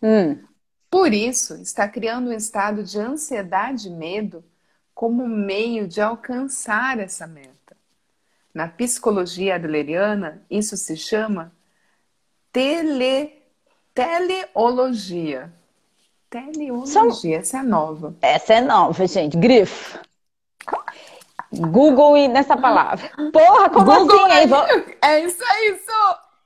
[0.01, 0.43] Hum.
[0.89, 4.43] Por isso, está criando um estado de ansiedade e medo
[4.93, 7.75] como meio de alcançar essa meta.
[8.53, 11.51] Na psicologia adleriana, isso se chama
[12.53, 13.33] tele,
[13.93, 15.51] teleologia.
[16.29, 18.15] Teleologia, essa é nova.
[18.21, 19.35] Essa é nova, gente.
[19.35, 19.99] Grifo.
[21.51, 23.11] Google e nessa palavra.
[23.31, 24.97] Porra, como Google assim?
[25.01, 25.91] É, é isso, é isso!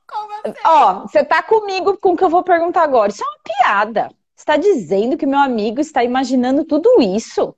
[0.06, 0.60] Como assim?
[0.65, 3.10] Ó, você tá comigo com o que eu vou perguntar agora.
[3.10, 4.10] Isso é uma piada.
[4.36, 7.56] Você está dizendo que meu amigo está imaginando tudo isso?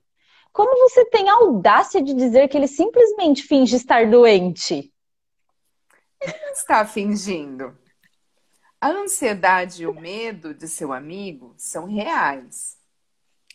[0.52, 4.92] Como você tem a audácia de dizer que ele simplesmente finge estar doente?
[6.20, 7.76] Ele não está fingindo.
[8.80, 12.78] A ansiedade e o medo de seu amigo são reais.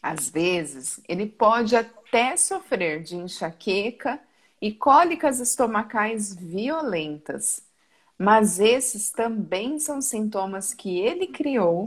[0.01, 4.19] Às vezes, ele pode até sofrer de enxaqueca
[4.61, 7.63] e cólicas estomacais violentas,
[8.17, 11.85] mas esses também são sintomas que ele criou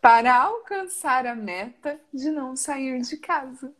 [0.00, 3.72] para alcançar a meta de não sair de casa.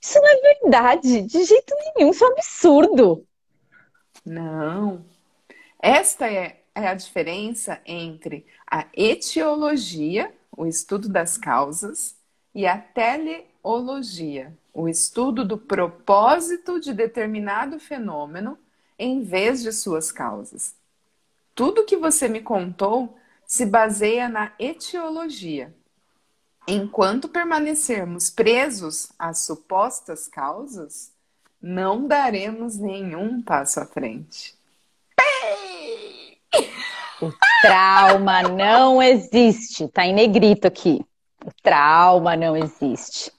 [0.00, 3.26] Isso não é verdade, de jeito nenhum, isso é um absurdo.
[4.24, 5.04] Não.
[5.78, 12.16] Esta é, é a diferença entre a etiologia, o estudo das causas,
[12.54, 18.58] e a teleologia, o estudo do propósito de determinado fenômeno
[18.98, 20.74] em vez de suas causas.
[21.54, 25.74] Tudo que você me contou se baseia na etiologia.
[26.66, 31.10] Enquanto permanecermos presos às supostas causas,
[31.60, 34.54] não daremos nenhum passo à frente.
[37.20, 41.00] O trauma não existe, tá em negrito aqui.
[41.44, 43.30] O trauma não existe.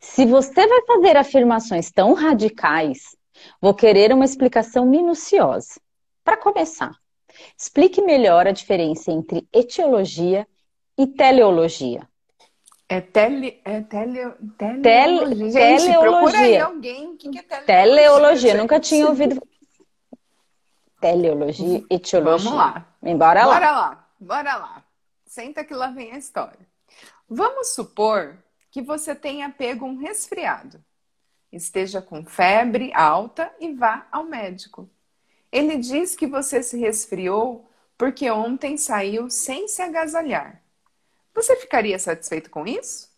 [0.00, 3.16] Se você vai fazer afirmações tão radicais,
[3.60, 5.80] vou querer uma explicação minuciosa.
[6.24, 6.92] Para começar,
[7.56, 10.46] explique melhor a diferença entre etiologia
[10.98, 12.06] e teleologia.
[12.88, 14.20] É tele, é tele,
[14.58, 14.82] teleologia.
[14.82, 15.98] Tele, Gente, teleologia.
[16.00, 17.16] procura aí alguém.
[17.16, 17.66] Que, que é teleologia?
[17.66, 19.40] Teleologia, nunca tinha ouvido.
[21.02, 22.50] Teleologia, etiologia.
[22.50, 22.86] Vamos lá.
[23.02, 23.54] Embora lá.
[23.54, 24.84] Bora lá, bora lá.
[25.26, 26.60] Senta que lá vem a história.
[27.28, 28.36] Vamos supor
[28.70, 30.82] que você tenha pego um resfriado,
[31.50, 34.88] esteja com febre alta e vá ao médico.
[35.50, 40.62] Ele diz que você se resfriou porque ontem saiu sem se agasalhar.
[41.34, 43.10] Você ficaria satisfeito com isso?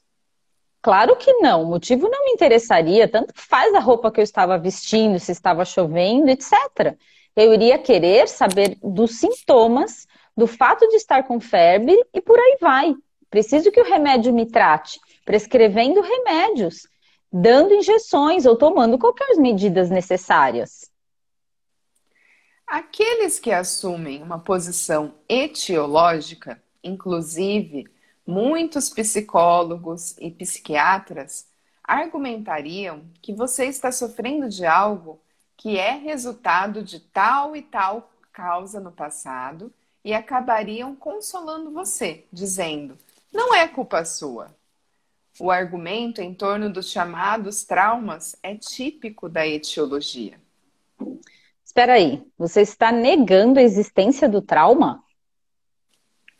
[0.80, 1.64] Claro que não.
[1.64, 5.64] O motivo não me interessaria, tanto faz a roupa que eu estava vestindo, se estava
[5.64, 6.96] chovendo, etc.
[7.36, 10.06] Eu iria querer saber dos sintomas,
[10.36, 12.94] do fato de estar com febre e por aí vai.
[13.28, 16.86] Preciso que o remédio me trate, prescrevendo remédios,
[17.32, 20.88] dando injeções ou tomando qualquer medidas necessárias.
[22.64, 27.86] Aqueles que assumem uma posição etiológica, inclusive
[28.24, 31.46] muitos psicólogos e psiquiatras,
[31.82, 35.20] argumentariam que você está sofrendo de algo
[35.56, 39.72] que é resultado de tal e tal causa no passado
[40.04, 42.98] e acabariam consolando você, dizendo:
[43.32, 44.54] não é culpa sua.
[45.40, 50.40] O argumento em torno dos chamados traumas é típico da etiologia.
[51.64, 55.02] Espera aí, você está negando a existência do trauma?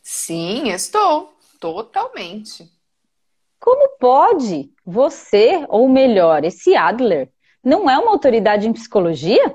[0.00, 1.34] Sim, estou.
[1.58, 2.70] Totalmente.
[3.58, 4.70] Como pode?
[4.84, 7.32] Você, ou melhor, esse Adler,
[7.64, 9.54] não é uma autoridade em psicologia?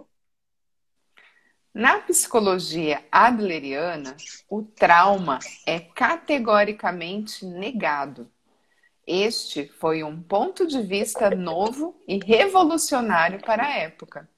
[1.74, 4.16] Na psicologia adleriana,
[4.50, 8.30] o trauma é categoricamente negado.
[9.06, 14.30] Este foi um ponto de vista novo e revolucionário para a época.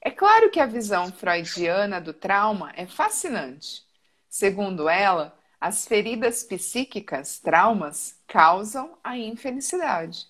[0.00, 3.82] É claro que a visão freudiana do trauma é fascinante.
[4.28, 10.26] Segundo ela, as feridas psíquicas, traumas, causam a infelicidade.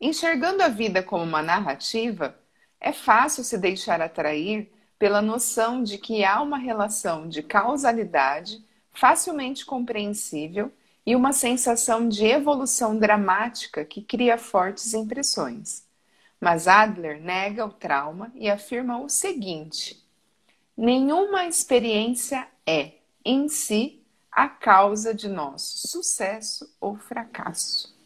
[0.00, 2.34] Enxergando a vida como uma narrativa,
[2.80, 9.64] é fácil se deixar atrair pela noção de que há uma relação de causalidade facilmente
[9.64, 10.72] compreensível
[11.04, 15.84] e uma sensação de evolução dramática que cria fortes impressões.
[16.40, 20.02] Mas Adler nega o trauma e afirma o seguinte:
[20.76, 22.92] nenhuma experiência é,
[23.22, 27.99] em si, a causa de nosso sucesso ou fracasso.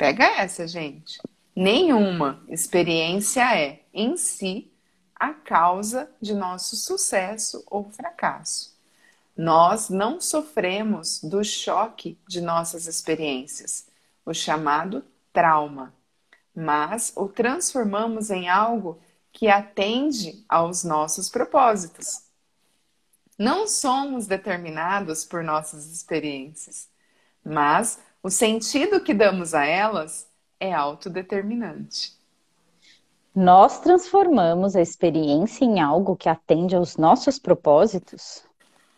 [0.00, 1.20] Pega essa, gente.
[1.54, 4.72] Nenhuma experiência é, em si,
[5.14, 8.74] a causa de nosso sucesso ou fracasso.
[9.36, 13.88] Nós não sofremos do choque de nossas experiências,
[14.24, 15.92] o chamado trauma,
[16.56, 18.98] mas o transformamos em algo
[19.30, 22.22] que atende aos nossos propósitos.
[23.38, 26.88] Não somos determinados por nossas experiências,
[27.44, 32.18] mas o sentido que damos a elas é autodeterminante.
[33.34, 38.44] Nós transformamos a experiência em algo que atende aos nossos propósitos?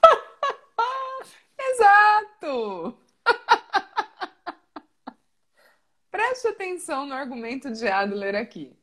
[1.59, 2.99] Exato!
[6.11, 8.77] Preste atenção no argumento de Adler aqui.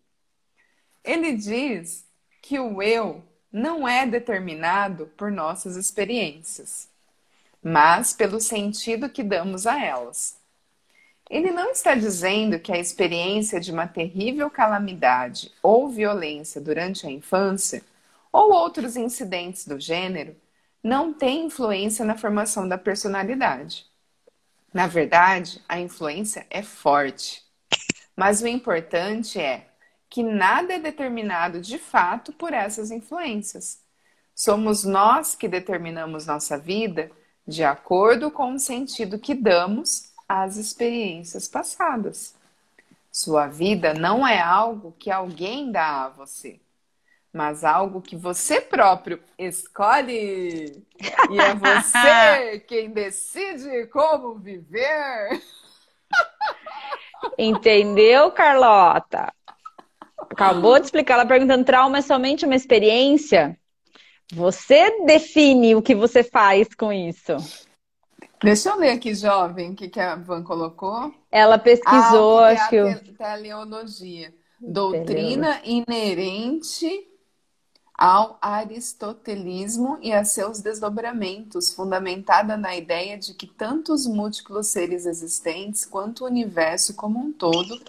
[1.04, 2.08] Ele diz
[2.42, 6.89] que o eu não é determinado por nossas experiências,
[7.64, 10.38] mas pelo sentido que damos a elas.
[11.30, 17.12] Ele não está dizendo que a experiência de uma terrível calamidade ou violência durante a
[17.12, 17.84] infância
[18.32, 20.36] ou outros incidentes do gênero
[20.84, 23.86] não tem influência na formação da personalidade.
[24.74, 27.44] Na verdade, a influência é forte.
[28.16, 29.68] Mas o importante é
[30.10, 33.82] que nada é determinado de fato por essas influências.
[34.34, 37.12] Somos nós que determinamos nossa vida
[37.50, 42.36] de acordo com o sentido que damos às experiências passadas.
[43.12, 46.60] Sua vida não é algo que alguém dá a você,
[47.34, 50.86] mas algo que você próprio escolhe.
[51.32, 55.42] E é você quem decide como viver.
[57.38, 59.34] Entendeu, Carlota?
[60.30, 63.59] Acabou de explicar, ela perguntando: trauma é somente uma experiência?
[64.34, 67.36] Você define o que você faz com isso.
[68.42, 71.14] Deixa eu ler aqui, jovem, o que, que a Van colocou.
[71.32, 72.78] Ela pesquisou, ah, acho que.
[72.78, 74.34] A teleologia.
[74.62, 77.08] Doutrina inerente
[77.94, 85.06] ao aristotelismo e a seus desdobramentos, fundamentada na ideia de que tanto os múltiplos seres
[85.06, 87.82] existentes quanto o universo como um todo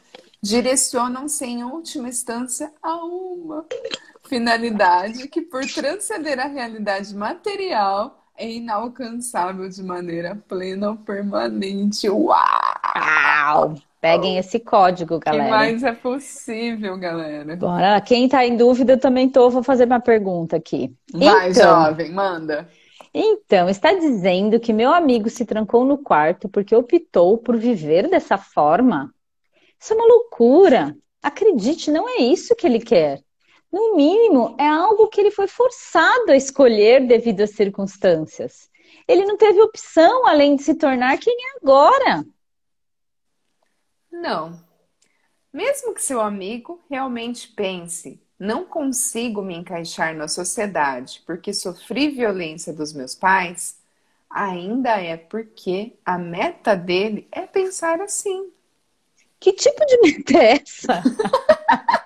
[0.42, 3.64] direcionam-se em última instância a uma
[4.30, 12.08] finalidade que, por transcender a realidade material, é inalcançável de maneira plena ou permanente.
[12.08, 13.74] Uau!
[14.00, 15.44] Peguem esse código, galera.
[15.44, 17.56] que mais é possível, galera?
[17.56, 18.00] Bora.
[18.00, 19.50] Quem tá em dúvida, eu também tô.
[19.50, 20.94] Vou fazer uma pergunta aqui.
[21.12, 22.68] Vai, então, jovem, manda.
[23.12, 28.38] Então, está dizendo que meu amigo se trancou no quarto porque optou por viver dessa
[28.38, 29.12] forma?
[29.78, 30.96] Isso é uma loucura.
[31.20, 33.20] Acredite, não é isso que ele quer.
[33.72, 38.68] No mínimo, é algo que ele foi forçado a escolher devido às circunstâncias.
[39.06, 42.24] Ele não teve opção além de se tornar quem é agora.
[44.10, 44.60] Não.
[45.52, 52.72] Mesmo que seu amigo realmente pense, não consigo me encaixar na sociedade porque sofri violência
[52.72, 53.78] dos meus pais,
[54.28, 58.52] ainda é porque a meta dele é pensar assim.
[59.38, 61.02] Que tipo de meta é essa?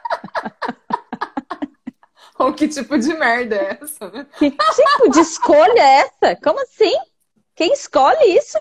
[2.39, 4.26] Ou que tipo de merda é essa, né?
[4.39, 6.37] Que tipo de escolha é essa?
[6.43, 6.93] Como assim?
[7.55, 8.59] Quem escolhe isso?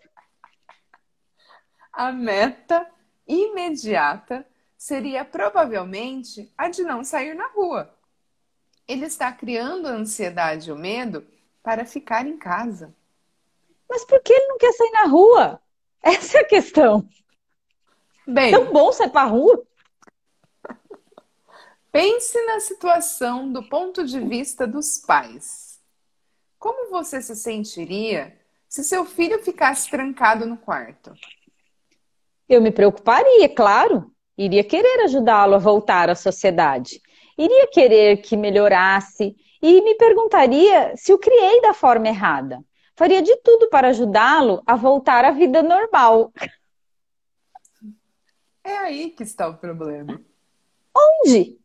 [1.91, 2.87] A meta
[3.27, 4.45] imediata
[4.77, 7.93] seria provavelmente a de não sair na rua.
[8.87, 11.25] Ele está criando a ansiedade e o medo
[11.63, 12.93] para ficar em casa.
[13.89, 15.61] Mas por que ele não quer sair na rua?
[16.01, 17.07] Essa é a questão.
[18.27, 19.65] Bem, Tão bom sair para rua.
[21.93, 25.79] Pense na situação do ponto de vista dos pais.
[26.57, 28.35] Como você se sentiria
[28.67, 31.13] se seu filho ficasse trancado no quarto?
[32.49, 34.11] Eu me preocuparia, claro.
[34.35, 36.99] Iria querer ajudá-lo a voltar à sociedade.
[37.37, 42.59] Iria querer que melhorasse e me perguntaria se o criei da forma errada.
[42.95, 46.33] Faria de tudo para ajudá-lo a voltar à vida normal.
[48.63, 50.19] É aí que está o problema.
[50.97, 51.61] Onde?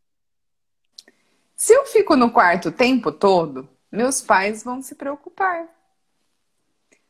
[1.59, 5.67] Se eu fico no quarto o tempo todo, meus pais vão se preocupar.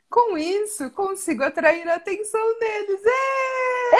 [0.08, 3.02] Com isso, consigo atrair a atenção deles.
[3.04, 3.90] É!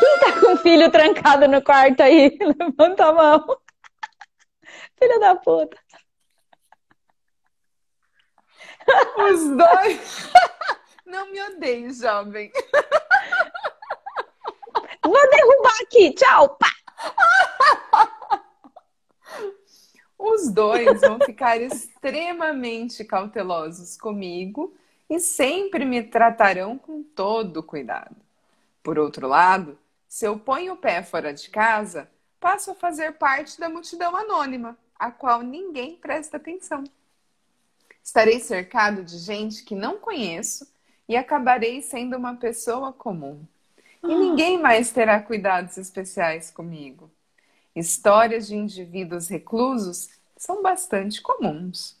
[0.00, 2.34] Quem tá com o filho trancado no quarto aí?
[2.40, 3.60] Levanta a mão.
[4.98, 5.76] Filha da puta.
[9.18, 10.32] Os dois.
[11.04, 12.50] Não me odeie, jovem.
[15.04, 16.14] Vou derrubar aqui.
[16.14, 16.56] Tchau.
[16.56, 16.70] Pá.
[20.22, 24.74] Os dois vão ficar extremamente cautelosos comigo
[25.08, 28.14] e sempre me tratarão com todo cuidado.
[28.82, 32.06] Por outro lado, se eu ponho o pé fora de casa,
[32.38, 36.84] passo a fazer parte da multidão anônima, a qual ninguém presta atenção.
[38.04, 40.70] Estarei cercado de gente que não conheço
[41.08, 43.42] e acabarei sendo uma pessoa comum.
[44.02, 47.10] E ninguém mais terá cuidados especiais comigo.
[47.74, 51.98] Histórias de indivíduos reclusos são bastante comuns.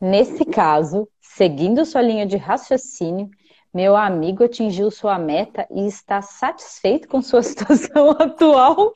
[0.00, 3.30] Nesse caso, seguindo sua linha de raciocínio,
[3.72, 8.94] meu amigo atingiu sua meta e está satisfeito com sua situação atual?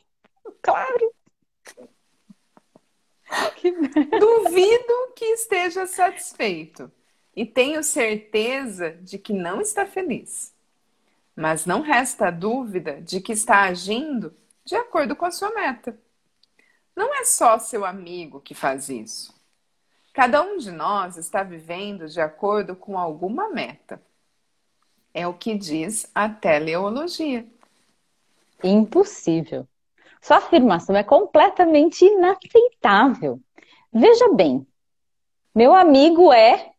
[0.63, 1.13] Claro.
[4.19, 6.91] Duvido que esteja satisfeito
[7.35, 10.55] e tenho certeza de que não está feliz.
[11.35, 14.35] Mas não resta dúvida de que está agindo
[14.65, 15.99] de acordo com a sua meta.
[16.95, 19.35] Não é só seu amigo que faz isso.
[20.13, 24.01] Cada um de nós está vivendo de acordo com alguma meta.
[25.15, 27.47] É o que diz a teleologia.
[28.63, 29.67] Impossível.
[30.21, 33.41] Sua afirmação é completamente inaceitável.
[33.93, 34.67] Veja bem,
[35.55, 36.73] meu amigo é.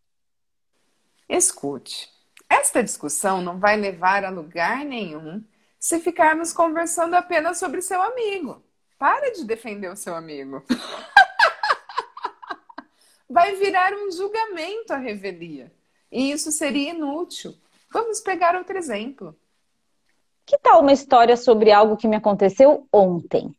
[1.27, 2.09] Escute,
[2.47, 5.43] esta discussão não vai levar a lugar nenhum
[5.83, 8.63] se ficarmos conversando apenas sobre seu amigo.
[8.97, 10.63] Para de defender o seu amigo.
[13.29, 15.73] vai virar um julgamento a revelia.
[16.09, 17.53] E isso seria inútil.
[17.91, 19.37] Vamos pegar outro exemplo.
[20.45, 23.53] Que tal uma história sobre algo que me aconteceu ontem?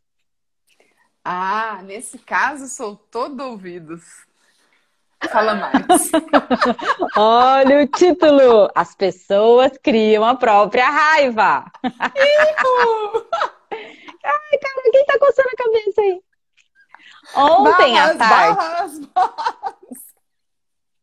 [1.23, 4.25] Ah, nesse caso sou todo ouvidos.
[5.31, 6.11] Fala mais.
[7.17, 11.65] Olha o título: As pessoas criam a própria raiva.
[11.83, 12.11] Ai,
[14.61, 16.21] cara, quem tá coçando a cabeça aí?
[17.35, 18.55] Ontem barras, à tarde.
[18.55, 20.05] Barras, barras.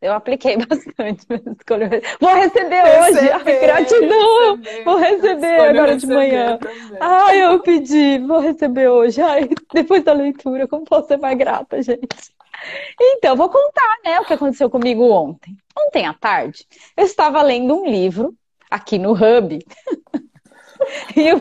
[0.01, 1.25] Eu apliquei bastante.
[2.21, 3.31] Vou receber hoje.
[3.31, 4.57] Ai, gratidão.
[4.57, 6.59] Receber, vou receber agora de manhã.
[6.59, 6.99] Também.
[7.01, 8.19] Ai, eu pedi.
[8.19, 9.23] Vou receber hoje.
[9.23, 12.35] Ai, depois da leitura, como posso ser mais grata, gente?
[13.01, 15.57] Então, vou contar, né, o que aconteceu comigo ontem.
[15.79, 18.35] Ontem à tarde, eu estava lendo um livro
[18.71, 19.59] aqui no Hub.
[21.17, 21.41] e eu...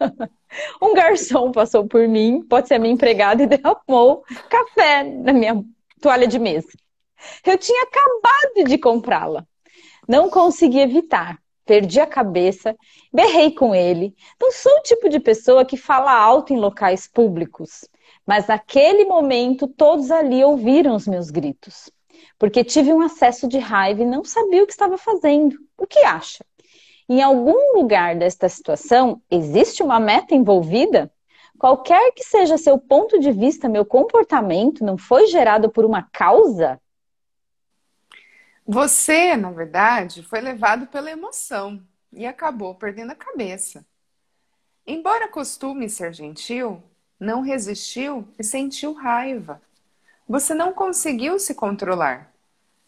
[0.82, 5.62] um garçom passou por mim, pode ser a minha empregada, e derramou café na minha
[6.00, 6.68] toalha de mesa.
[7.44, 9.46] Eu tinha acabado de comprá-la.
[10.08, 11.38] Não consegui evitar.
[11.64, 12.76] Perdi a cabeça,
[13.12, 14.14] berrei com ele.
[14.40, 17.88] Não sou o tipo de pessoa que fala alto em locais públicos,
[18.26, 21.90] mas naquele momento todos ali ouviram os meus gritos,
[22.38, 25.56] porque tive um acesso de raiva e não sabia o que estava fazendo.
[25.76, 26.44] O que acha?
[27.08, 31.12] Em algum lugar desta situação existe uma meta envolvida?
[31.58, 36.80] Qualquer que seja seu ponto de vista, meu comportamento não foi gerado por uma causa?
[38.66, 41.80] Você, na verdade, foi levado pela emoção
[42.12, 43.84] e acabou perdendo a cabeça.
[44.86, 46.82] Embora costume ser gentil,
[47.22, 49.62] não resistiu e sentiu raiva.
[50.28, 52.32] Você não conseguiu se controlar.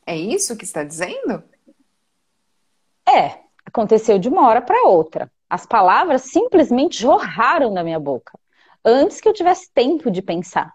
[0.05, 1.43] É isso que está dizendo?
[3.09, 5.30] É, aconteceu de uma hora para outra.
[5.49, 8.39] As palavras simplesmente jorraram da minha boca
[8.85, 10.74] antes que eu tivesse tempo de pensar.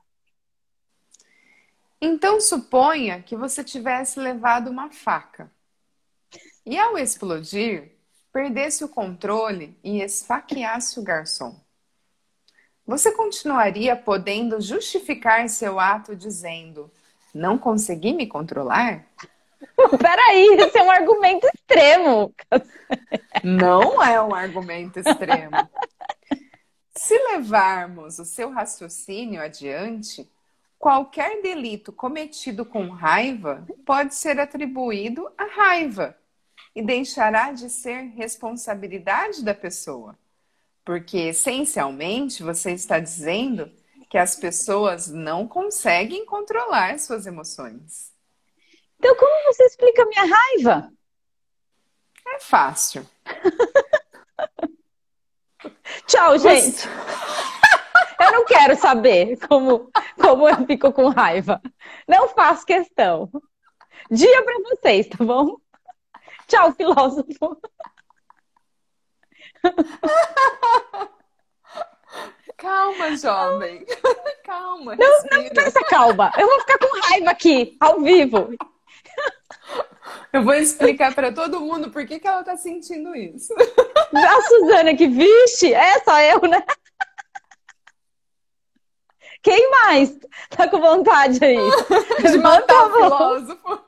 [2.02, 5.52] Então suponha que você tivesse levado uma faca
[6.66, 7.92] e, ao explodir,
[8.32, 11.60] perdesse o controle e esfaqueasse o garçom.
[12.90, 16.90] Você continuaria podendo justificar seu ato dizendo:
[17.32, 19.06] Não consegui me controlar?
[20.02, 22.34] Peraí, esse é um argumento extremo.
[23.44, 25.52] Não é um argumento extremo.
[26.98, 30.28] Se levarmos o seu raciocínio adiante,
[30.80, 36.18] qualquer delito cometido com raiva pode ser atribuído à raiva.
[36.76, 40.18] e deixará de ser responsabilidade da pessoa.
[40.90, 43.72] Porque, essencialmente, você está dizendo
[44.10, 48.12] que as pessoas não conseguem controlar suas emoções.
[48.98, 50.92] Então, como você explica a minha raiva?
[52.26, 53.08] É fácil.
[56.08, 56.78] Tchau, gente.
[56.78, 56.90] Você...
[58.20, 61.62] Eu não quero saber como, como eu fico com raiva.
[62.08, 63.30] Não faço questão.
[64.10, 65.58] Dia para vocês, tá bom?
[66.48, 67.62] Tchau, filósofo.
[72.58, 73.86] Calma, jovem.
[74.44, 74.96] Calma.
[74.96, 76.32] Não, não peça calma.
[76.38, 78.50] Eu vou ficar com raiva aqui, ao vivo.
[80.34, 83.54] Eu vou explicar para todo mundo por que, que ela tá sentindo isso.
[84.14, 86.64] A Suzana que, vixe, é só eu, né?
[89.42, 90.18] Quem mais
[90.50, 91.58] tá com vontade aí?
[92.30, 93.84] De matar o filósofo.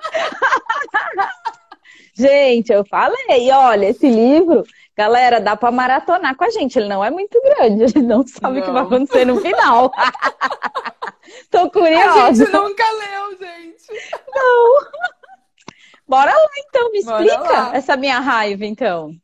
[2.22, 4.64] Gente, eu falei, olha, esse livro,
[4.96, 6.78] galera, dá para maratonar com a gente.
[6.78, 8.62] Ele não é muito grande, a gente não sabe não.
[8.62, 9.92] o que vai acontecer no final.
[11.50, 12.28] Tô curiosa.
[12.28, 13.86] A gente nunca leu, gente.
[14.34, 14.88] Não.
[16.08, 19.16] Bora lá então, me explica essa minha raiva então.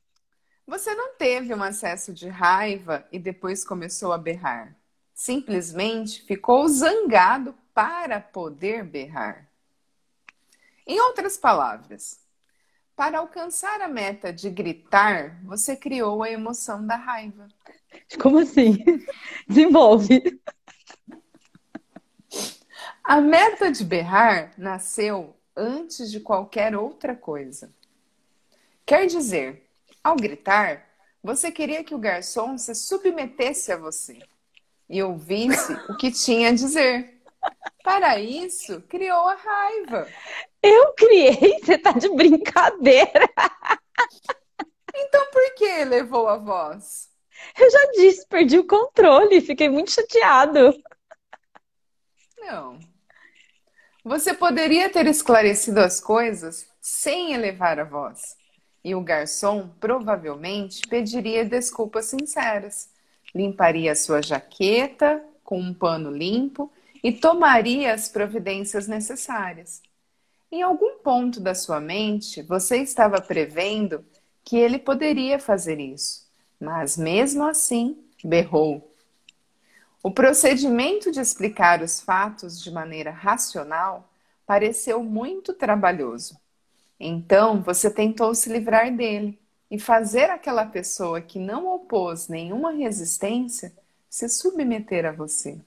[0.66, 4.76] Você não teve um acesso de raiva e depois começou a berrar.
[5.14, 9.48] Simplesmente ficou zangado para poder berrar.
[10.86, 12.20] Em outras palavras,
[12.98, 17.48] para alcançar a meta de gritar, você criou a emoção da raiva.
[18.20, 18.84] Como assim?
[19.48, 20.42] Desenvolve.
[23.04, 27.72] A meta de berrar nasceu antes de qualquer outra coisa.
[28.84, 29.70] Quer dizer,
[30.04, 30.88] ao gritar,
[31.22, 34.18] você queria que o garçom se submetesse a você
[34.90, 37.22] e ouvisse o que tinha a dizer.
[37.84, 40.08] Para isso, criou a raiva.
[40.68, 41.60] Eu criei?
[41.64, 43.30] Você tá de brincadeira.
[44.94, 47.08] Então por que levou a voz?
[47.58, 50.76] Eu já disse, perdi o controle, fiquei muito chateado.
[52.40, 52.80] Não.
[54.04, 58.36] Você poderia ter esclarecido as coisas sem elevar a voz.
[58.84, 62.90] E o garçom provavelmente pediria desculpas sinceras,
[63.36, 66.72] limparia sua jaqueta com um pano limpo
[67.04, 69.82] e tomaria as providências necessárias.
[70.50, 74.06] Em algum ponto da sua mente, você estava prevendo
[74.46, 76.26] que ele poderia fazer isso,
[76.58, 78.90] mas mesmo assim berrou.
[80.02, 84.10] O procedimento de explicar os fatos de maneira racional
[84.46, 86.40] pareceu muito trabalhoso.
[86.98, 89.38] Então você tentou se livrar dele
[89.70, 93.74] e fazer aquela pessoa que não opôs nenhuma resistência
[94.10, 95.60] se submeter a você.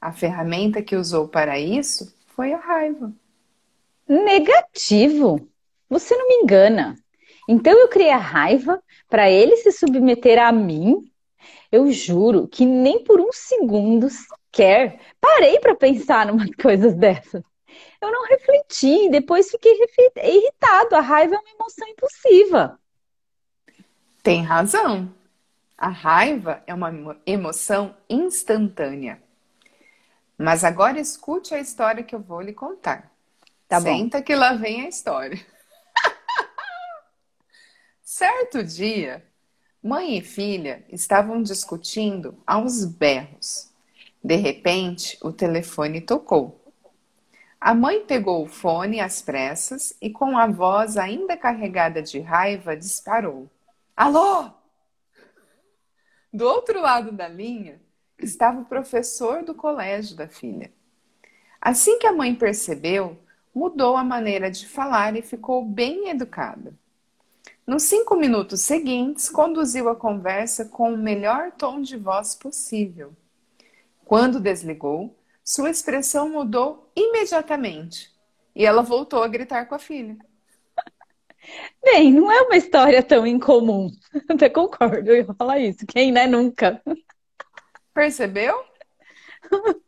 [0.00, 3.12] A ferramenta que usou para isso foi a raiva.
[4.08, 5.48] Negativo.
[5.88, 6.96] Você não me engana.
[7.48, 11.10] Então eu criei a raiva para ele se submeter a mim.
[11.70, 17.42] Eu juro que nem por um segundo sequer parei para pensar numa coisas dessas.
[18.00, 19.72] Eu não refleti, depois fiquei
[20.22, 20.94] irritado.
[20.94, 22.80] A raiva é uma emoção impulsiva.
[24.22, 25.12] Tem razão.
[25.76, 29.22] A raiva é uma emoção instantânea.
[30.38, 33.15] Mas agora escute a história que eu vou lhe contar.
[33.68, 35.44] Tá Senta que lá vem a história.
[38.00, 39.26] certo dia,
[39.82, 43.72] mãe e filha estavam discutindo aos berros.
[44.22, 46.60] De repente, o telefone tocou.
[47.60, 52.76] A mãe pegou o fone às pressas e, com a voz ainda carregada de raiva,
[52.76, 53.50] disparou:
[53.96, 54.50] Alô?
[56.32, 57.80] Do outro lado da linha
[58.18, 60.72] estava o professor do colégio da filha.
[61.60, 63.18] Assim que a mãe percebeu,
[63.56, 66.74] mudou a maneira de falar e ficou bem educada.
[67.66, 73.14] Nos cinco minutos seguintes, conduziu a conversa com o melhor tom de voz possível.
[74.04, 78.12] Quando desligou, sua expressão mudou imediatamente
[78.54, 80.18] e ela voltou a gritar com a filha.
[81.82, 83.90] Bem, não é uma história tão incomum.
[84.28, 85.86] Até concordo, eu ia falar isso.
[85.86, 86.26] Quem, né?
[86.26, 86.82] Nunca.
[87.94, 88.62] Percebeu?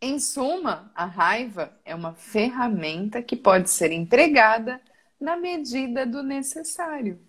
[0.00, 4.80] Em suma, a raiva é uma ferramenta que pode ser empregada
[5.20, 7.20] na medida do necessário.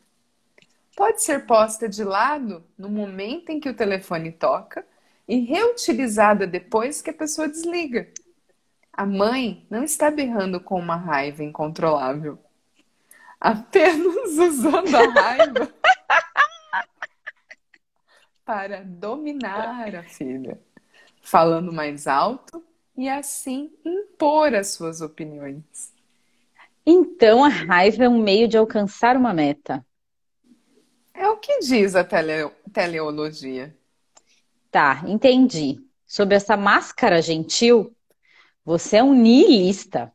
[0.96, 4.86] Pode ser posta de lado no momento em que o telefone toca
[5.28, 8.08] e reutilizada depois que a pessoa desliga.
[8.92, 12.38] A mãe não está berrando com uma raiva incontrolável,
[13.40, 15.74] apenas usando a raiva
[18.44, 20.60] para dominar a filha
[21.30, 22.64] falando mais alto
[22.98, 25.94] e assim impor as suas opiniões.
[26.86, 29.86] Então a raiva é um meio de alcançar uma meta.
[31.14, 33.76] É o que diz a tele, teleologia.
[34.72, 35.80] Tá, entendi.
[36.08, 37.96] Sobre essa máscara gentil,
[38.66, 40.12] você é um niilista.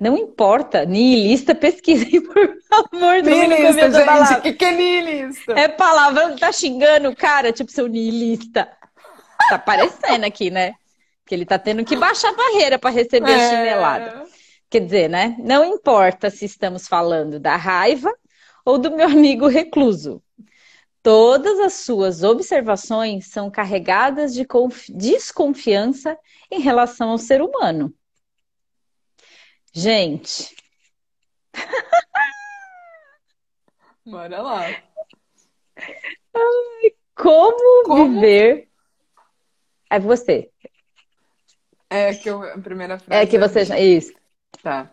[0.00, 3.24] Não importa, niilista, pesquisem, por Deus.
[3.24, 5.52] Niilista, gente, o que, que é niilista?
[5.52, 8.77] É palavra, tá xingando o cara, tipo, seu niilista.
[9.48, 10.74] Tá aparecendo aqui, né?
[11.26, 13.34] Que ele tá tendo que baixar a barreira para receber é...
[13.34, 14.24] a chinelada.
[14.70, 15.36] Quer dizer, né?
[15.38, 18.12] Não importa se estamos falando da raiva
[18.64, 20.22] ou do meu amigo recluso.
[21.02, 24.46] Todas as suas observações são carregadas de
[24.90, 26.18] desconfiança
[26.50, 27.94] em relação ao ser humano.
[29.72, 30.54] Gente.
[34.04, 34.64] Bora lá.
[37.14, 38.67] como, como, viver.
[39.90, 40.50] É você.
[41.90, 43.22] É que eu, a primeira frase.
[43.22, 43.60] É que você.
[43.72, 44.12] É isso.
[44.62, 44.90] Tá.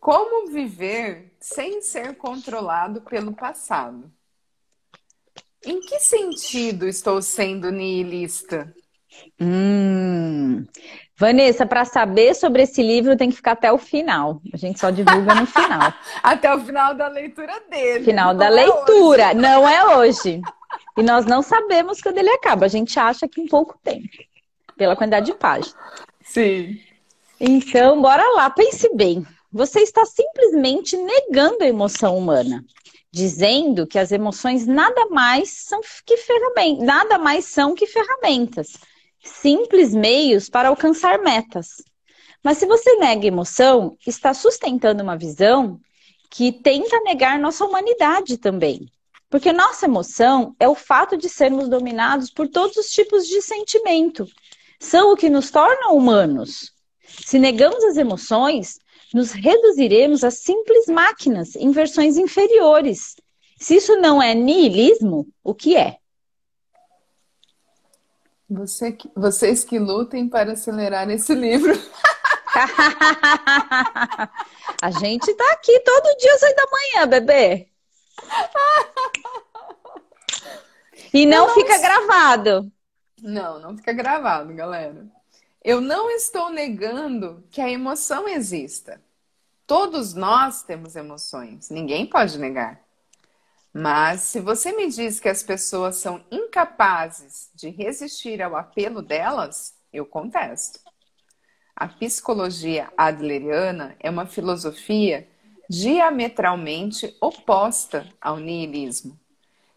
[0.00, 4.10] Como viver sem ser controlado pelo passado?
[5.64, 8.72] Em que sentido estou sendo niilista?
[9.40, 10.64] Hum.
[11.16, 14.40] Vanessa, para saber sobre esse livro tem que ficar até o final.
[14.52, 15.92] A gente só divulga no final.
[16.22, 18.04] até o final da leitura dele.
[18.04, 19.34] Final da é leitura, hoje.
[19.34, 20.40] não é hoje.
[20.96, 22.66] E nós não sabemos quando ele acaba.
[22.66, 24.08] A gente acha que em pouco tempo,
[24.78, 25.76] pela quantidade de páginas.
[26.24, 26.80] Sim.
[27.38, 29.26] Então, bora lá, pense bem.
[29.52, 32.64] Você está simplesmente negando a emoção humana
[33.10, 38.76] dizendo que as emoções nada mais são que ferramentas, nada mais são que ferramentas,
[39.22, 41.82] simples meios para alcançar metas.
[42.42, 45.80] Mas se você nega emoção, está sustentando uma visão
[46.30, 48.86] que tenta negar nossa humanidade também.
[49.30, 54.26] Porque nossa emoção é o fato de sermos dominados por todos os tipos de sentimento.
[54.78, 56.72] São o que nos torna humanos.
[57.24, 58.78] Se negamos as emoções,
[59.12, 63.16] nos reduziremos a simples máquinas em versões inferiores.
[63.58, 65.98] Se isso não é niilismo, o que é?
[68.48, 71.72] Você, vocês que lutem para acelerar esse livro.
[74.80, 77.68] a gente tá aqui todo dia às oito da manhã, bebê.
[81.12, 82.70] E não, não fica gravado.
[83.22, 85.06] Não, não fica gravado, galera.
[85.64, 89.02] Eu não estou negando que a emoção exista.
[89.66, 92.80] Todos nós temos emoções, ninguém pode negar.
[93.72, 99.74] Mas se você me diz que as pessoas são incapazes de resistir ao apelo delas,
[99.92, 100.80] eu contesto.
[101.76, 105.28] A psicologia adleriana é uma filosofia
[105.68, 109.18] diametralmente oposta ao niilismo.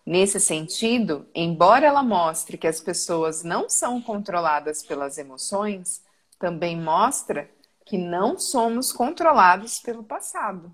[0.06, 6.04] Nesse sentido, embora ela mostre que as pessoas não são controladas pelas emoções,
[6.40, 7.50] também mostra
[7.86, 10.72] que não somos controlados pelo passado.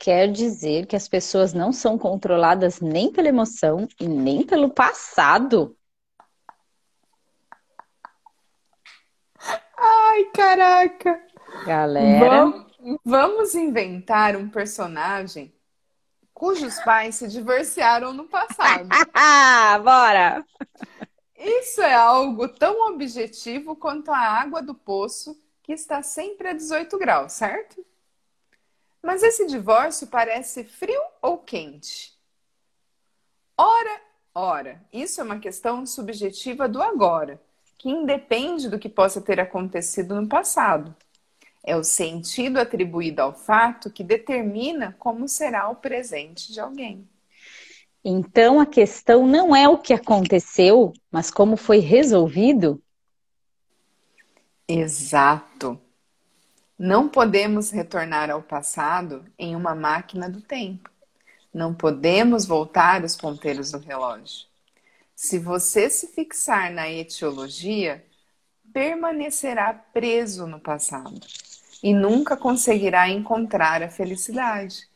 [0.00, 5.76] Quer dizer que as pessoas não são controladas nem pela emoção e nem pelo passado?
[9.76, 11.22] Ai, caraca!
[11.66, 12.66] Galera.
[13.04, 15.54] Vamos inventar um personagem
[16.34, 18.88] cujos pais se divorciaram no passado.
[19.82, 20.44] Bora!
[21.36, 26.98] Isso é algo tão objetivo quanto a água do poço que está sempre a 18
[26.98, 27.84] graus, certo?
[29.02, 32.16] Mas esse divórcio parece frio ou quente?
[33.56, 34.00] Ora,
[34.34, 37.40] ora, isso é uma questão subjetiva do agora,
[37.78, 40.94] que independe do que possa ter acontecido no passado.
[41.64, 47.08] É o sentido atribuído ao fato que determina como será o presente de alguém.
[48.04, 52.82] Então a questão não é o que aconteceu, mas como foi resolvido?
[54.66, 55.80] Exato.
[56.76, 60.90] Não podemos retornar ao passado em uma máquina do tempo.
[61.54, 64.46] Não podemos voltar os ponteiros do relógio.
[65.14, 68.04] Se você se fixar na etiologia,
[68.72, 71.20] permanecerá preso no passado
[71.82, 74.86] e nunca conseguirá encontrar a felicidade.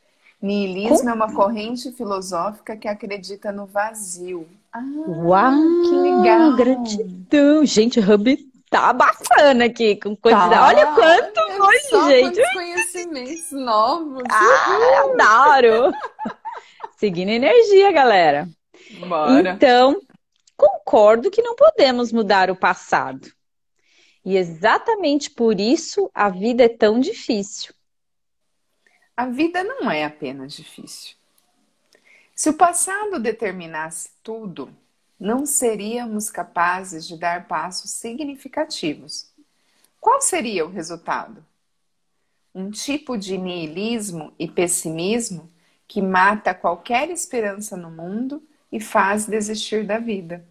[0.40, 4.46] Nihilismo é uma corrente filosófica que acredita no vazio.
[4.72, 6.54] Ah, Uau, que legal!
[6.54, 7.64] Gratidão!
[7.64, 8.36] Gente, Hub
[8.70, 10.38] tá abafando aqui com coisa.
[10.38, 10.66] Tá.
[10.66, 12.52] Olha quanto foi, só gente!
[12.52, 14.22] conhecimentos novos.
[14.30, 15.92] Ah, adoro!
[16.96, 18.48] Seguindo energia, galera.
[19.06, 19.50] Bora.
[19.50, 20.00] Então,
[20.56, 23.35] concordo que não podemos mudar o passado.
[24.26, 27.72] E exatamente por isso a vida é tão difícil.
[29.16, 31.14] A vida não é apenas difícil.
[32.34, 34.68] Se o passado determinasse tudo,
[35.18, 39.30] não seríamos capazes de dar passos significativos.
[40.00, 41.46] Qual seria o resultado?
[42.52, 45.48] Um tipo de niilismo e pessimismo
[45.86, 50.44] que mata qualquer esperança no mundo e faz desistir da vida.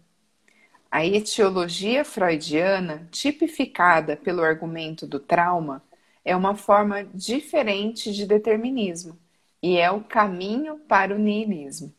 [0.96, 5.84] A etiologia freudiana, tipificada pelo argumento do trauma,
[6.24, 9.14] é uma forma diferente de determinismo
[9.62, 11.92] e é o caminho para o niilismo.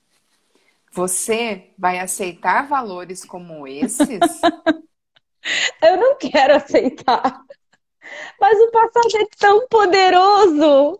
[0.91, 4.01] Você vai aceitar valores como esses?
[5.79, 7.39] Eu não quero aceitar.
[8.41, 10.99] Mas o passado é tão poderoso.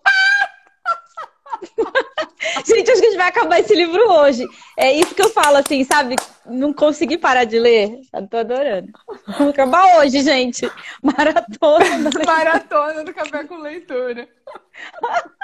[2.64, 4.45] gente, acho que a gente vai acabar esse livro hoje.
[4.78, 6.16] É isso que eu falo, assim, sabe?
[6.50, 8.00] Não consegui parar de ler.
[8.30, 8.91] Tô adorando.
[9.28, 10.70] Vamos acabar hoje, gente.
[11.04, 12.10] Maratona.
[12.26, 14.30] Maratona do café com leitura.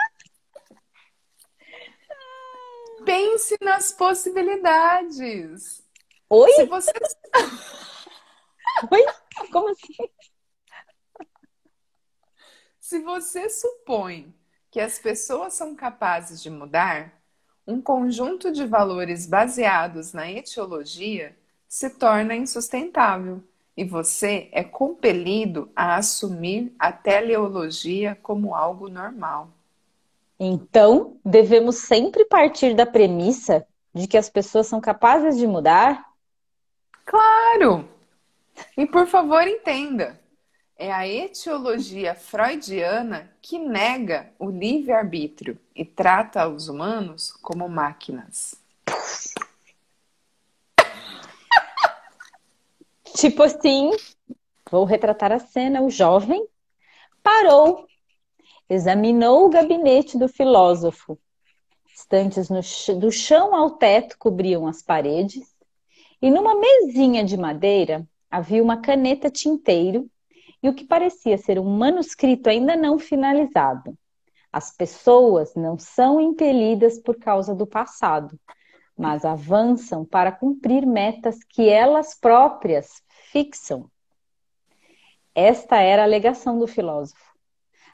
[3.06, 5.84] Pense nas possibilidades.
[6.30, 6.52] Oi?
[6.54, 6.92] Se você...
[8.90, 9.06] Oi?
[9.52, 9.94] Como assim?
[12.80, 14.34] Se você supõe
[14.72, 17.23] que as pessoas são capazes de mudar,
[17.66, 21.36] um conjunto de valores baseados na etiologia
[21.68, 23.42] se torna insustentável
[23.76, 29.50] e você é compelido a assumir a teleologia como algo normal.
[30.40, 36.06] Então, devemos sempre partir da premissa de que as pessoas são capazes de mudar?
[37.06, 37.88] Claro!
[38.78, 40.20] E por favor, entenda:
[40.78, 48.56] é a etiologia freudiana que nega o livre-arbítrio e trata os humanos como máquinas.
[53.16, 53.92] Tipo assim,
[54.70, 56.46] vou retratar a cena: o jovem
[57.22, 57.88] parou,
[58.70, 61.18] examinou o gabinete do filósofo.
[61.96, 62.60] Estantes no,
[63.00, 65.56] do chão ao teto cobriam as paredes,
[66.22, 70.10] e numa mesinha de madeira havia uma caneta tinteiro
[70.64, 73.98] e o que parecia ser um manuscrito ainda não finalizado.
[74.52, 78.40] As pessoas não são impelidas por causa do passado,
[78.98, 83.02] mas avançam para cumprir metas que elas próprias
[83.32, 83.90] fixam.
[85.36, 87.34] Esta era a alegação do filósofo.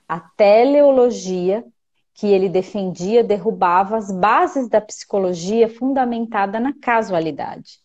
[0.07, 1.65] A teleologia
[2.13, 7.79] que ele defendia derrubava as bases da psicologia fundamentada na casualidade.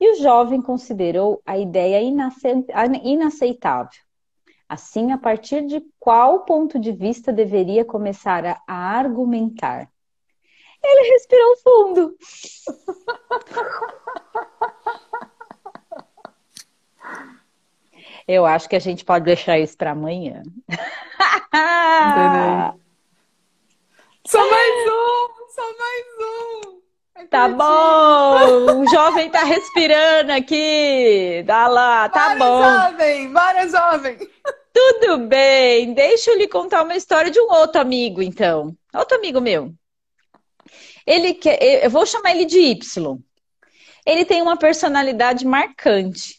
[0.00, 4.05] E o jovem considerou a ideia inaceitável.
[4.68, 9.88] Assim, a partir de qual ponto de vista deveria começar a, a argumentar?
[10.82, 12.16] Ele respirou fundo.
[18.26, 20.42] Eu acho que a gente pode deixar isso para amanhã.
[24.26, 26.82] só mais um, só mais um.
[27.30, 31.42] Tá bom, o jovem tá respirando aqui.
[31.46, 32.90] Dá lá, tá bora, bom.
[32.90, 34.18] jovem, bora, jovem.
[34.72, 38.76] Tudo bem, deixa eu lhe contar uma história de um outro amigo, então.
[38.94, 39.72] Outro amigo meu.
[41.06, 43.18] Ele quer, eu vou chamar ele de Y.
[44.04, 46.36] Ele tem uma personalidade marcante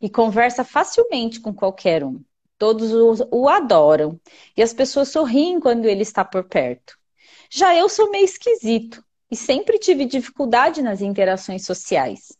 [0.00, 2.20] e conversa facilmente com qualquer um.
[2.58, 4.18] Todos o, o adoram
[4.56, 6.96] e as pessoas sorriem quando ele está por perto.
[7.50, 12.36] Já eu sou meio esquisito e sempre tive dificuldade nas interações sociais.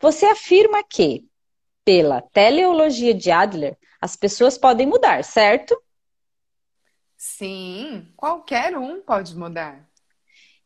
[0.00, 1.24] Você afirma que,
[1.84, 5.76] pela teleologia de Adler, as pessoas podem mudar, certo?
[7.16, 9.88] Sim, qualquer um pode mudar.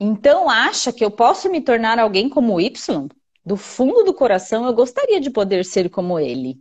[0.00, 3.08] Então acha que eu posso me tornar alguém como Y?
[3.44, 6.60] Do fundo do coração eu gostaria de poder ser como ele.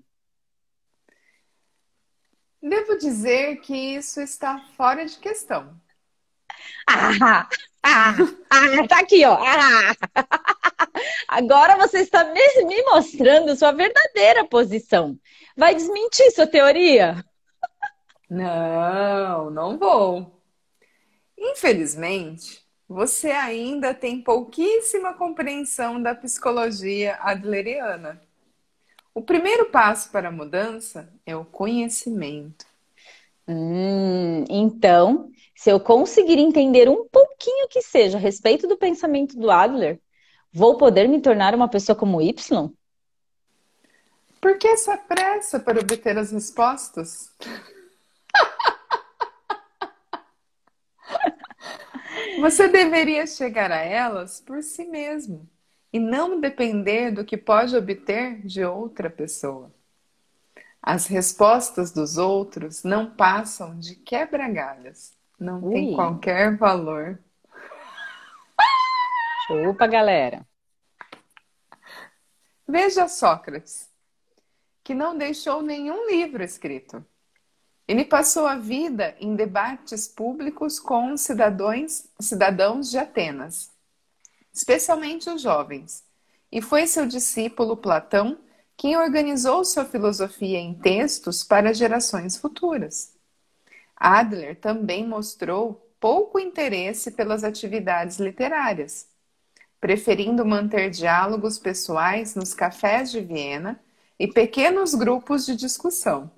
[2.61, 5.79] Devo dizer que isso está fora de questão.
[6.89, 7.47] Ah,
[7.87, 8.15] ah,
[8.49, 9.37] ah, tá aqui, ó.
[9.39, 9.95] Ah.
[11.29, 15.17] Agora você está me, me mostrando sua verdadeira posição.
[15.55, 17.23] Vai desmentir sua teoria?
[18.29, 20.41] Não, não vou.
[21.37, 28.21] Infelizmente, você ainda tem pouquíssima compreensão da psicologia adleriana.
[29.13, 32.65] O primeiro passo para a mudança é o conhecimento.
[33.47, 39.49] Hum, então, se eu conseguir entender um pouquinho que seja a respeito do pensamento do
[39.49, 39.99] Adler,
[40.53, 42.69] vou poder me tornar uma pessoa como Y?
[44.39, 47.31] Por que essa pressa para obter as respostas?
[52.39, 55.49] Você deveria chegar a elas por si mesmo
[55.91, 59.73] e não depender do que pode obter de outra pessoa.
[60.79, 65.73] As respostas dos outros não passam de quebra-galhas, não Ui.
[65.73, 67.19] tem qualquer valor.
[69.47, 70.45] Chupa, galera.
[72.67, 73.89] Veja Sócrates
[74.87, 77.05] que não deixou nenhum livro escrito.
[77.85, 83.69] Ele passou a vida em debates públicos com cidadãos, cidadãos de Atenas,
[84.53, 86.05] especialmente os jovens,
[86.49, 88.37] e foi seu discípulo Platão
[88.77, 93.16] quem organizou sua filosofia em textos para gerações futuras.
[93.97, 99.07] Adler também mostrou pouco interesse pelas atividades literárias,
[99.81, 103.79] preferindo manter diálogos pessoais nos cafés de Viena
[104.19, 106.31] e pequenos grupos de discussão.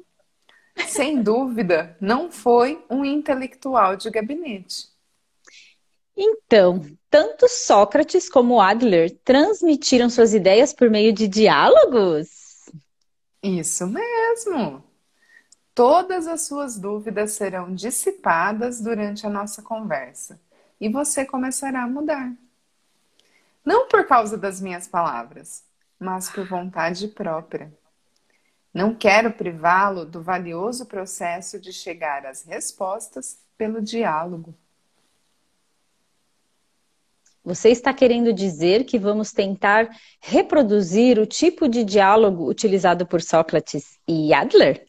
[0.88, 4.88] Sem dúvida, não foi um intelectual de gabinete.
[6.16, 12.28] Então, tanto Sócrates como Adler transmitiram suas ideias por meio de diálogos?
[13.42, 14.89] Isso mesmo!
[15.80, 20.38] Todas as suas dúvidas serão dissipadas durante a nossa conversa
[20.78, 22.34] e você começará a mudar.
[23.64, 25.64] Não por causa das minhas palavras,
[25.98, 27.72] mas por vontade própria.
[28.74, 34.54] Não quero privá-lo do valioso processo de chegar às respostas pelo diálogo.
[37.42, 43.98] Você está querendo dizer que vamos tentar reproduzir o tipo de diálogo utilizado por Sócrates
[44.06, 44.89] e Adler?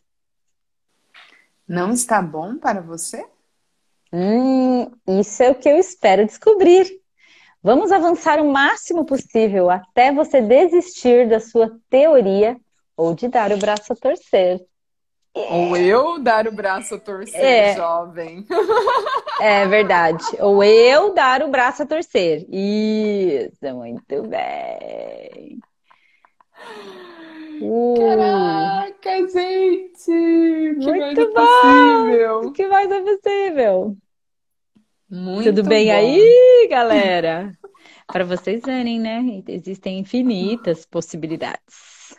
[1.70, 3.24] Não está bom para você?
[4.12, 6.84] Hum, isso é o que eu espero descobrir.
[7.62, 12.56] Vamos avançar o máximo possível até você desistir da sua teoria
[12.96, 14.60] ou de dar o braço a torcer.
[15.32, 17.76] Ou eu dar o braço a torcer, é.
[17.76, 18.44] jovem.
[19.40, 20.24] É verdade.
[20.40, 22.44] Ou eu dar o braço a torcer.
[22.50, 25.58] Isso, muito bem.
[27.61, 27.94] Uh.
[27.94, 30.04] Caraca, gente!
[30.06, 31.34] Que muito mais é bom!
[31.34, 32.40] possível?
[32.40, 33.96] O que mais é possível?
[35.11, 35.92] Muito Tudo bem bom.
[35.92, 37.52] aí, galera?
[38.06, 39.42] Para vocês verem, né?
[39.46, 42.14] Existem infinitas possibilidades.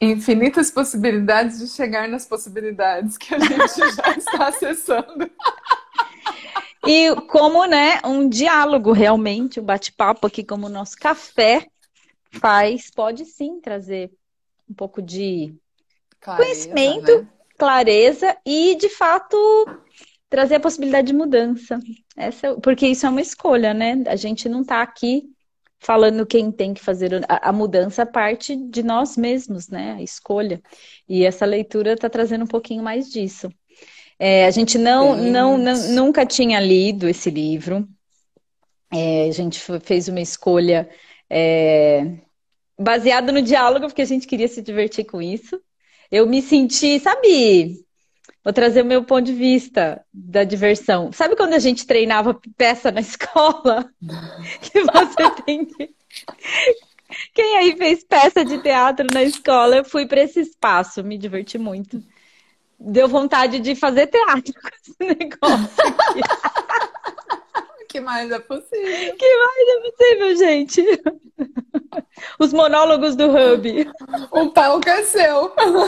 [0.00, 5.30] Infinitas possibilidades de chegar nas possibilidades que a gente já está acessando.
[6.86, 11.66] E como, né, um diálogo realmente, um bate-papo aqui como o nosso café
[12.30, 14.10] faz, pode sim trazer
[14.68, 15.54] um pouco de
[16.20, 17.28] Clareza, conhecimento, né?
[17.56, 19.36] clareza e, de fato,
[20.28, 21.78] trazer a possibilidade de mudança.
[22.16, 24.02] Essa, porque isso é uma escolha, né?
[24.06, 25.24] A gente não está aqui
[25.78, 29.92] falando quem tem que fazer a, a mudança parte de nós mesmos, né?
[29.92, 30.60] A escolha.
[31.08, 33.48] E essa leitura está trazendo um pouquinho mais disso.
[34.18, 37.86] É, a gente não, não, não, nunca tinha lido esse livro.
[38.92, 40.88] É, a gente fez uma escolha
[41.28, 42.18] é,
[42.78, 45.60] baseada no diálogo, porque a gente queria se divertir com isso.
[46.10, 47.84] Eu me senti, sabe?
[48.44, 51.10] Vou trazer o meu ponto de vista da diversão.
[51.12, 53.90] Sabe quando a gente treinava peça na escola?
[54.60, 55.90] Que você tem que.
[57.34, 59.76] Quem aí fez peça de teatro na escola?
[59.76, 62.02] Eu fui para esse espaço, me diverti muito.
[62.78, 66.20] Deu vontade de fazer teatro com esse negócio aqui.
[67.96, 69.16] O que mais é possível?
[69.16, 70.82] que mais é possível, gente?
[72.38, 73.88] Os monólogos do Hub.
[74.32, 75.52] O palco é seu.
[75.56, 75.86] Não,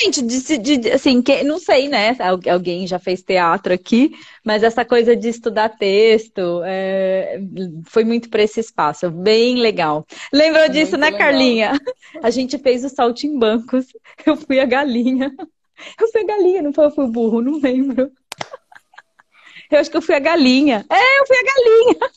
[0.00, 2.16] gente, de, de, assim, que, não sei, né?
[2.20, 4.12] Al- Alguém já fez teatro aqui,
[4.44, 7.40] mas essa coisa de estudar texto é,
[7.86, 10.06] foi muito para esse espaço, bem legal.
[10.32, 11.18] Lembrou disso, Muito né, legal.
[11.18, 11.80] Carlinha?
[12.22, 13.86] A gente fez o saltimbancos.
[14.26, 15.32] Eu fui a galinha.
[16.00, 16.86] Eu fui a galinha, não foi?
[16.86, 18.10] Eu fui o burro, não lembro.
[19.74, 20.86] Eu acho que eu fui a galinha.
[20.88, 22.10] É, eu fui a galinha.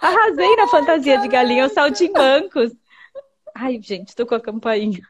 [0.00, 2.72] Arrasei na fantasia de galinha, os saltimbancos.
[3.54, 5.00] Ai, gente, tô com a campainha.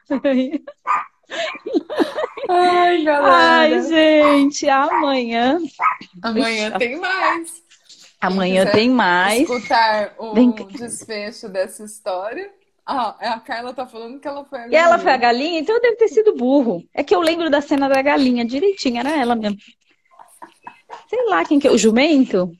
[2.47, 3.35] Ai, galera.
[3.35, 5.57] Ai, gente, amanhã.
[6.21, 7.63] Amanhã Ixi, tem mais.
[8.21, 9.41] Amanhã tem mais.
[9.41, 12.51] Escutar o Vem desfecho dessa história.
[12.85, 14.99] Ah, a Carla tá falando que ela foi a E ela galinha.
[14.99, 16.83] foi a galinha, então deve ter sido burro.
[16.93, 19.57] É que eu lembro da cena da galinha direitinho, era ela mesmo.
[21.09, 21.71] Sei lá quem que é.
[21.71, 22.51] O jumento?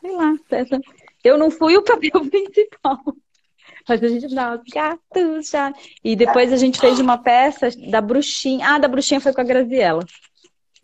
[0.00, 0.34] Sei lá.
[0.50, 0.80] essa-
[1.24, 2.98] Eu não fui o papel principal.
[3.88, 5.72] Mas a gente dá os gatos já.
[6.04, 8.68] E depois a gente fez uma peça da bruxinha.
[8.74, 10.04] Ah, da bruxinha foi com a Graziella.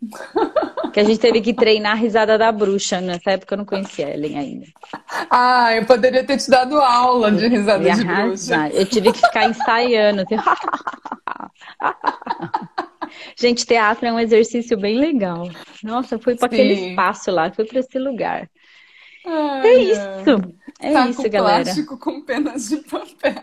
[0.93, 3.01] Que a gente teve que treinar a risada da bruxa.
[3.01, 4.65] Nessa época eu não conhecia a Ellen ainda.
[5.29, 8.69] Ah, eu poderia ter te dado aula de risada de bruxa.
[8.69, 10.21] Eu tive que ficar ensaiando.
[10.21, 10.37] assim.
[13.37, 15.49] Gente, teatro é um exercício bem legal.
[15.83, 18.49] Nossa, fui para aquele espaço lá, fui para esse lugar.
[19.25, 20.55] Ai, É isso.
[20.79, 21.63] É Saco isso, galera.
[21.63, 23.41] plástico com penas de papel.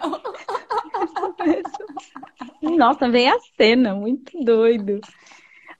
[2.62, 5.00] Nossa, vem a cena, muito doido.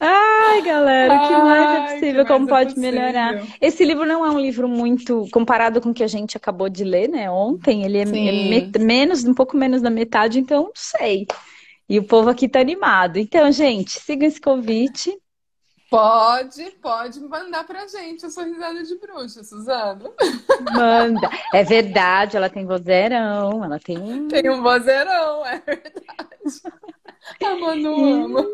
[0.05, 2.27] Ai, galera, o que mais é possível?
[2.27, 3.35] Como é pode melhorar?
[3.35, 3.57] possível?
[3.61, 6.83] Esse livro não é um livro muito comparado com o que a gente acabou de
[6.83, 7.31] ler, né?
[7.31, 11.29] Ontem, ele é, é menos, um pouco menos da metade, então não sei.
[11.93, 13.19] E o povo aqui tá animado.
[13.19, 15.15] Então, gente, siga esse convite.
[15.91, 20.11] Pode, pode mandar pra gente a sua risada de bruxa, Suzana.
[20.73, 21.29] Manda.
[21.53, 24.27] É verdade, ela tem vozeirão, ela tem um.
[24.27, 26.63] Tem um vozeirão, é verdade.
[27.45, 28.47] A Manu ama.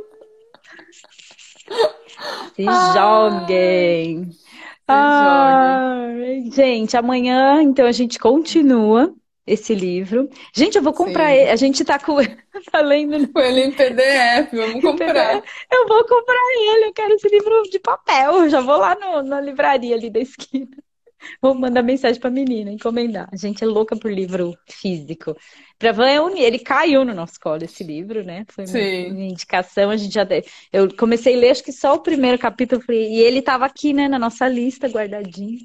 [2.56, 4.32] Se joguem.
[4.32, 4.42] Se
[4.88, 9.14] Ai, gente, amanhã então a gente continua
[9.52, 10.28] esse livro.
[10.54, 11.50] Gente, eu vou comprar ele.
[11.50, 12.16] A gente tá com
[12.70, 15.42] tá lendo no Com ele em PDF, vamos comprar.
[15.72, 16.38] Eu vou comprar
[16.74, 18.42] ele, eu quero esse livro de papel.
[18.44, 20.68] Eu já vou lá no- na livraria ali da esquina.
[21.42, 23.28] Vou mandar mensagem pra menina, encomendar.
[23.32, 25.36] A gente é louca por livro físico.
[25.76, 28.44] Pra Van é um- ele caiu no nosso colo esse livro, né?
[28.48, 29.90] Foi minha, minha indicação.
[29.90, 30.24] A gente já
[30.72, 34.06] eu comecei a ler acho que só o primeiro capítulo e ele tava aqui, né,
[34.06, 35.58] na nossa lista guardadinho.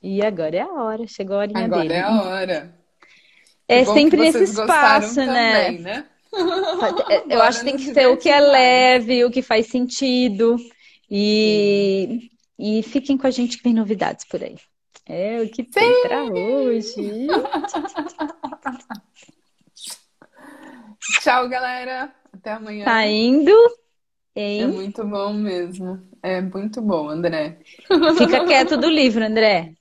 [0.00, 1.94] E agora é a hora, chegou a horinha Agora dele.
[1.94, 2.77] é a hora.
[3.68, 5.26] É sempre nesse espaço, né?
[5.26, 6.06] também, né?
[7.30, 10.56] Eu Bora acho que tem que ser o que é leve, o que faz sentido.
[11.10, 14.56] E, e fiquem com a gente que vem novidades por aí.
[15.06, 17.26] É o que tem pra hoje.
[21.20, 22.12] Tchau, galera.
[22.32, 22.84] Até amanhã.
[22.84, 23.52] Tá indo,
[24.34, 24.68] É hein?
[24.68, 26.02] muito bom mesmo.
[26.22, 27.58] É muito bom, André.
[28.16, 29.74] Fica quieto do livro, André.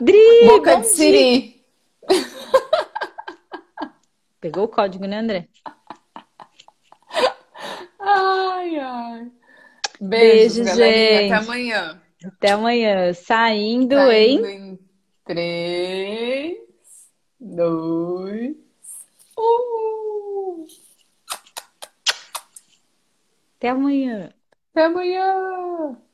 [0.00, 0.96] Dri, Boca de dia.
[0.96, 1.54] siri.
[4.44, 5.48] Pegou o código, né, André?
[7.98, 9.32] Ai, ai.
[9.98, 11.18] Beijo, galerinha.
[11.22, 11.32] gente.
[11.32, 12.02] Até amanhã.
[12.26, 13.14] Até amanhã.
[13.14, 14.44] Saindo, Tá hein?
[14.44, 14.78] em
[15.24, 16.58] três,
[17.40, 18.54] dois,
[19.38, 20.66] um.
[23.56, 24.30] Até amanhã.
[24.72, 25.96] Até amanhã.